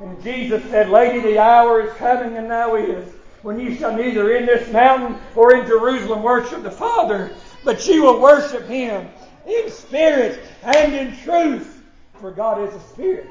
And 0.00 0.22
Jesus 0.22 0.62
said, 0.70 0.88
Lady, 0.88 1.20
the 1.20 1.38
hour 1.38 1.80
is 1.80 1.92
coming 1.94 2.36
and 2.36 2.48
now 2.48 2.76
is 2.76 3.12
when 3.42 3.58
you 3.58 3.74
shall 3.74 3.96
neither 3.96 4.36
in 4.36 4.46
this 4.46 4.70
mountain 4.72 5.18
or 5.34 5.56
in 5.56 5.66
Jerusalem 5.66 6.22
worship 6.22 6.62
the 6.62 6.70
Father, 6.70 7.32
but 7.68 7.86
you 7.86 8.02
will 8.02 8.18
worship 8.18 8.66
Him 8.66 9.06
in 9.46 9.70
spirit 9.70 10.40
and 10.62 10.94
in 10.94 11.14
truth. 11.18 11.84
For 12.14 12.30
God 12.30 12.66
is 12.66 12.74
a 12.74 12.80
spirit, 12.88 13.28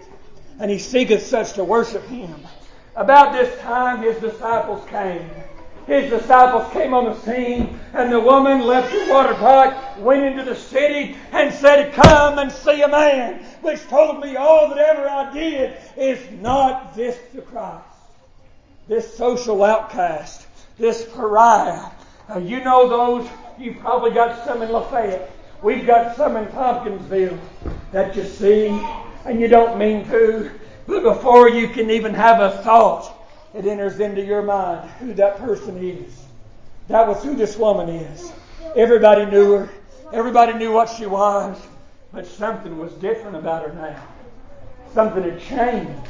and 0.60 0.70
He 0.70 0.78
seeketh 0.78 1.26
such 1.26 1.54
to 1.54 1.64
worship 1.64 2.06
Him. 2.06 2.36
About 2.96 3.34
this 3.34 3.60
time, 3.62 4.04
His 4.04 4.16
disciples 4.18 4.88
came 4.90 5.28
his 5.88 6.10
disciples 6.10 6.70
came 6.74 6.94
on 6.94 7.06
the 7.06 7.16
scene, 7.22 7.80
and 7.94 8.12
the 8.12 8.20
woman 8.20 8.60
left 8.60 8.92
her 8.92 9.10
water 9.10 9.34
pot, 9.36 9.98
went 9.98 10.22
into 10.22 10.44
the 10.44 10.54
city, 10.54 11.16
and 11.32 11.54
said, 11.54 11.94
Come 11.94 12.40
and 12.40 12.52
see 12.52 12.82
a 12.82 12.90
man 12.90 13.42
which 13.62 13.82
told 13.88 14.20
me 14.20 14.36
all 14.36 14.68
that 14.68 14.78
ever 14.78 15.08
I 15.08 15.32
did. 15.32 15.78
Is 15.96 16.20
not 16.42 16.94
this 16.94 17.18
the 17.34 17.42
Christ? 17.42 17.86
This 18.90 19.16
social 19.16 19.64
outcast, 19.64 20.46
this 20.78 21.06
pariah. 21.06 21.90
You 22.38 22.62
know 22.66 22.90
those, 22.90 23.30
you've 23.60 23.80
probably 23.80 24.12
got 24.12 24.46
some 24.46 24.62
in 24.62 24.72
Lafayette. 24.72 25.32
We've 25.62 25.86
got 25.86 26.16
some 26.16 26.38
in 26.38 26.46
Tompkinsville 26.48 27.40
that 27.92 28.16
you 28.16 28.24
see, 28.24 28.68
and 29.26 29.40
you 29.40 29.48
don't 29.48 29.78
mean 29.78 30.08
to, 30.10 30.52
but 30.86 31.04
before 31.04 31.50
you 31.50 31.68
can 31.68 31.90
even 31.90 32.14
have 32.14 32.40
a 32.40 32.62
thought, 32.64 33.14
it 33.54 33.66
enters 33.66 34.00
into 34.00 34.24
your 34.24 34.42
mind 34.42 34.90
who 35.00 35.14
that 35.16 35.38
person 35.38 35.78
is. 35.78 36.24
That 36.88 37.08
was 37.08 37.24
who 37.24 37.36
this 37.36 37.58
woman 37.58 37.90
is. 37.90 38.32
Everybody 38.76 39.26
knew 39.26 39.54
her. 39.54 39.70
Everybody 40.14 40.54
knew 40.54 40.72
what 40.72 40.90
she 40.90 41.06
was. 41.06 41.58
But 42.14 42.26
something 42.26 42.78
was 42.78 42.94
different 42.94 43.36
about 43.36 43.68
her 43.68 43.74
now. 43.74 44.02
Something 44.94 45.24
had 45.24 45.42
changed. 45.42 46.08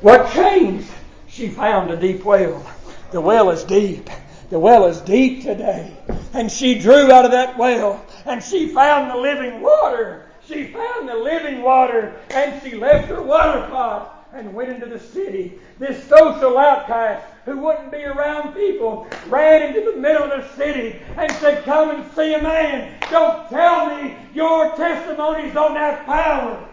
What 0.00 0.32
changed? 0.32 0.88
She 1.28 1.48
found 1.48 1.90
a 1.90 1.96
deep 1.96 2.24
well. 2.24 2.64
The 3.10 3.20
well 3.20 3.50
is 3.50 3.64
deep. 3.64 4.08
The 4.50 4.58
well 4.58 4.86
is 4.86 5.00
deep 5.00 5.42
today. 5.42 5.96
And 6.32 6.50
she 6.50 6.78
drew 6.78 7.10
out 7.10 7.24
of 7.24 7.32
that 7.32 7.58
well 7.58 8.04
and 8.24 8.42
she 8.42 8.68
found 8.68 9.10
the 9.10 9.16
living 9.16 9.60
water. 9.60 10.26
She 10.46 10.68
found 10.68 11.08
the 11.08 11.16
living 11.16 11.62
water 11.62 12.14
and 12.30 12.62
she 12.62 12.76
left 12.76 13.08
her 13.08 13.22
water 13.22 13.66
pot 13.68 14.28
and 14.32 14.54
went 14.54 14.70
into 14.70 14.86
the 14.86 15.00
city. 15.00 15.58
This 15.78 16.04
social 16.04 16.56
outcast 16.56 17.24
who 17.44 17.58
wouldn't 17.58 17.90
be 17.90 18.04
around 18.04 18.54
people 18.54 19.08
ran 19.26 19.62
into 19.62 19.90
the 19.90 19.98
middle 19.98 20.30
of 20.30 20.42
the 20.42 20.56
city 20.56 21.00
and 21.16 21.30
said, 21.32 21.64
Come 21.64 21.90
and 21.90 22.12
see 22.12 22.34
a 22.34 22.42
man. 22.42 22.94
Don't 23.10 23.48
tell 23.48 23.86
me 23.96 24.14
your 24.32 24.76
testimonies 24.76 25.52
don't 25.52 25.76
have 25.76 26.04
power. 26.06 26.64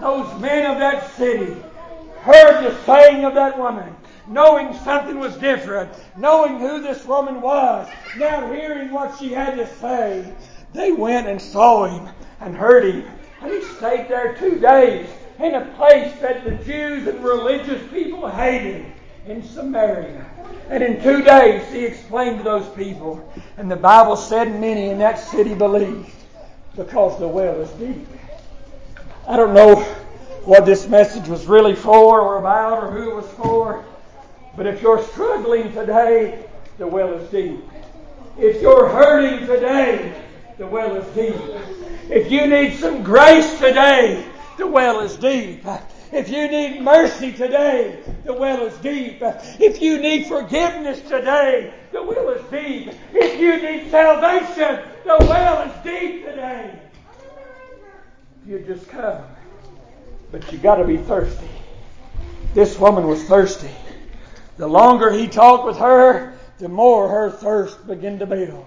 Those 0.00 0.40
men 0.40 0.70
of 0.70 0.78
that 0.78 1.10
city 1.16 1.56
heard 2.20 2.62
the 2.62 2.76
saying 2.84 3.24
of 3.24 3.34
that 3.34 3.58
woman 3.58 3.94
knowing 4.26 4.74
something 4.78 5.18
was 5.18 5.36
different, 5.36 5.90
knowing 6.16 6.58
who 6.58 6.80
this 6.80 7.04
woman 7.04 7.40
was, 7.40 7.88
now 8.16 8.50
hearing 8.52 8.90
what 8.90 9.18
she 9.18 9.32
had 9.32 9.56
to 9.56 9.66
say, 9.76 10.32
they 10.72 10.92
went 10.92 11.28
and 11.28 11.40
saw 11.40 11.86
him 11.86 12.08
and 12.40 12.56
heard 12.56 12.84
him. 12.84 13.10
And 13.42 13.52
he 13.52 13.62
stayed 13.62 14.08
there 14.08 14.34
two 14.36 14.58
days 14.58 15.08
in 15.38 15.54
a 15.54 15.66
place 15.76 16.12
that 16.20 16.44
the 16.44 16.52
Jews 16.64 17.06
and 17.06 17.22
religious 17.22 17.82
people 17.90 18.28
hated 18.30 18.86
in 19.26 19.42
Samaria. 19.42 20.24
And 20.70 20.82
in 20.82 21.02
two 21.02 21.22
days 21.22 21.70
he 21.72 21.84
explained 21.84 22.38
to 22.38 22.44
those 22.44 22.68
people. 22.74 23.32
And 23.56 23.70
the 23.70 23.76
Bible 23.76 24.16
said 24.16 24.60
many 24.60 24.88
in 24.90 24.98
that 24.98 25.18
city 25.18 25.54
believed 25.54 26.10
because 26.76 27.18
the 27.18 27.28
well 27.28 27.60
is 27.60 27.70
deep. 27.72 28.06
I 29.26 29.36
don't 29.36 29.54
know 29.54 29.76
what 30.44 30.66
this 30.66 30.86
message 30.88 31.28
was 31.28 31.46
really 31.46 31.74
for 31.74 32.20
or 32.20 32.38
about 32.38 32.82
or 32.82 32.90
who 32.90 33.10
it 33.10 33.14
was 33.14 33.30
for. 33.32 33.84
But 34.56 34.66
if 34.66 34.82
you're 34.82 35.02
struggling 35.02 35.72
today, 35.72 36.46
the 36.78 36.86
well 36.86 37.12
is 37.14 37.30
deep. 37.30 37.60
If 38.38 38.62
you're 38.62 38.88
hurting 38.88 39.46
today, 39.46 40.22
the 40.58 40.66
well 40.66 40.94
is 40.96 41.06
deep. 41.14 41.40
If 42.10 42.30
you 42.30 42.46
need 42.46 42.76
some 42.78 43.02
grace 43.02 43.58
today, 43.58 44.26
the 44.58 44.66
well 44.66 45.00
is 45.00 45.16
deep. 45.16 45.64
If 46.12 46.28
you 46.28 46.46
need 46.48 46.80
mercy 46.80 47.32
today, 47.32 47.98
the 48.24 48.32
well 48.32 48.64
is 48.64 48.76
deep. 48.78 49.18
If 49.20 49.82
you 49.82 49.98
need 49.98 50.26
forgiveness 50.26 51.00
today, 51.00 51.74
the 51.90 52.02
well 52.02 52.28
is 52.28 52.44
deep. 52.50 52.94
If 53.12 53.40
you 53.40 53.60
need 53.60 53.90
salvation, 53.90 54.84
the 55.04 55.16
well 55.20 55.68
is 55.68 55.84
deep 55.84 56.24
today. 56.24 56.78
You 58.46 58.60
just 58.60 58.88
come. 58.88 59.24
But 60.30 60.52
you 60.52 60.58
got 60.58 60.76
to 60.76 60.84
be 60.84 60.98
thirsty. 60.98 61.48
This 62.52 62.78
woman 62.78 63.08
was 63.08 63.24
thirsty. 63.24 63.70
The 64.56 64.66
longer 64.66 65.10
he 65.10 65.26
talked 65.26 65.66
with 65.66 65.78
her, 65.78 66.38
the 66.58 66.68
more 66.68 67.08
her 67.08 67.30
thirst 67.30 67.86
began 67.86 68.18
to 68.20 68.26
build. 68.26 68.66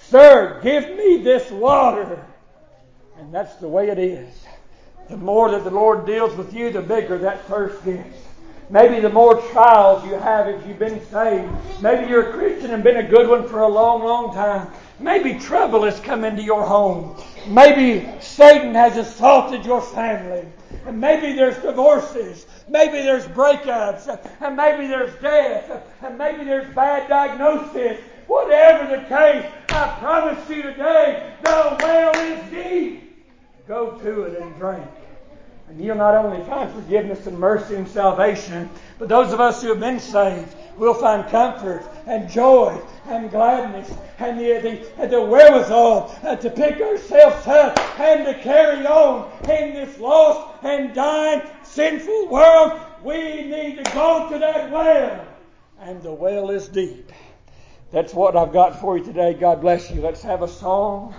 Sir, 0.00 0.60
give 0.62 0.96
me 0.96 1.22
this 1.22 1.50
water. 1.50 2.24
And 3.18 3.34
that's 3.34 3.56
the 3.56 3.68
way 3.68 3.88
it 3.88 3.98
is. 3.98 4.46
The 5.08 5.16
more 5.16 5.50
that 5.50 5.64
the 5.64 5.70
Lord 5.70 6.06
deals 6.06 6.34
with 6.36 6.54
you, 6.54 6.70
the 6.70 6.82
bigger 6.82 7.18
that 7.18 7.44
thirst 7.46 7.84
gets. 7.84 8.16
Maybe 8.68 8.98
the 8.98 9.10
more 9.10 9.40
trials 9.52 10.04
you 10.04 10.14
have 10.14 10.48
if 10.48 10.66
you've 10.66 10.78
been 10.78 11.04
saved. 11.06 11.52
Maybe 11.80 12.08
you're 12.08 12.30
a 12.30 12.32
Christian 12.32 12.72
and 12.72 12.82
been 12.82 12.96
a 12.96 13.08
good 13.08 13.28
one 13.28 13.48
for 13.48 13.60
a 13.60 13.68
long, 13.68 14.02
long 14.02 14.34
time. 14.34 14.68
Maybe 14.98 15.38
trouble 15.38 15.84
has 15.84 16.00
come 16.00 16.24
into 16.24 16.42
your 16.42 16.64
home. 16.64 17.16
Maybe 17.46 18.08
Satan 18.20 18.74
has 18.74 18.96
assaulted 18.96 19.64
your 19.64 19.80
family. 19.80 20.44
And 20.86 21.00
maybe 21.00 21.32
there's 21.34 21.58
divorces. 21.58 22.46
Maybe 22.68 22.98
there's 23.02 23.26
breakups. 23.26 24.08
And 24.40 24.56
maybe 24.56 24.86
there's 24.86 25.14
death. 25.20 25.84
And 26.02 26.18
maybe 26.18 26.44
there's 26.44 26.72
bad 26.74 27.08
diagnosis. 27.08 28.00
Whatever 28.26 28.96
the 28.96 29.02
case, 29.04 29.46
I 29.70 29.96
promise 30.00 30.48
you 30.50 30.62
today, 30.62 31.32
the 31.42 31.76
well 31.80 32.16
is 32.16 32.50
deep. 32.50 33.24
Go 33.68 33.98
to 33.98 34.22
it 34.22 34.40
and 34.40 34.54
drink. 34.56 34.86
And 35.68 35.80
you'll 35.80 35.96
not 35.96 36.14
only 36.14 36.44
find 36.46 36.72
forgiveness 36.72 37.26
and 37.26 37.38
mercy 37.38 37.74
and 37.74 37.88
salvation, 37.88 38.70
but 38.98 39.08
those 39.08 39.32
of 39.32 39.40
us 39.40 39.62
who 39.62 39.68
have 39.68 39.80
been 39.80 39.98
saved 39.98 40.54
will 40.76 40.94
find 40.94 41.28
comfort 41.28 41.84
and 42.06 42.28
joy 42.28 42.80
and 43.06 43.30
gladness 43.30 43.92
and 44.18 44.38
the, 44.38 44.86
the, 44.96 45.06
the 45.06 45.20
wherewithal 45.20 46.16
uh, 46.22 46.36
to 46.36 46.50
pick 46.50 46.80
ourselves 46.80 47.46
up 47.46 47.78
and 48.00 48.24
to 48.26 48.34
carry 48.42 48.86
on 48.86 49.30
in 49.42 49.74
this 49.74 49.98
lost 49.98 50.62
and 50.64 50.94
dying 50.94 51.42
sinful 51.76 52.28
world. 52.28 52.80
We 53.04 53.42
need 53.42 53.84
to 53.84 53.92
go 53.92 54.30
to 54.30 54.38
that 54.38 54.70
well. 54.70 55.26
And 55.78 56.02
the 56.02 56.10
well 56.10 56.50
is 56.50 56.68
deep. 56.68 57.12
That's 57.92 58.14
what 58.14 58.34
I've 58.34 58.52
got 58.52 58.80
for 58.80 58.96
you 58.96 59.04
today. 59.04 59.34
God 59.34 59.60
bless 59.60 59.90
you. 59.90 60.00
Let's 60.00 60.22
have 60.22 60.40
a 60.40 60.48
song 60.48 61.14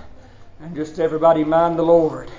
and 0.59 0.75
just 0.75 0.99
everybody 0.99 1.43
mind 1.43 1.77
the 1.77 1.83
Lord. 1.83 2.31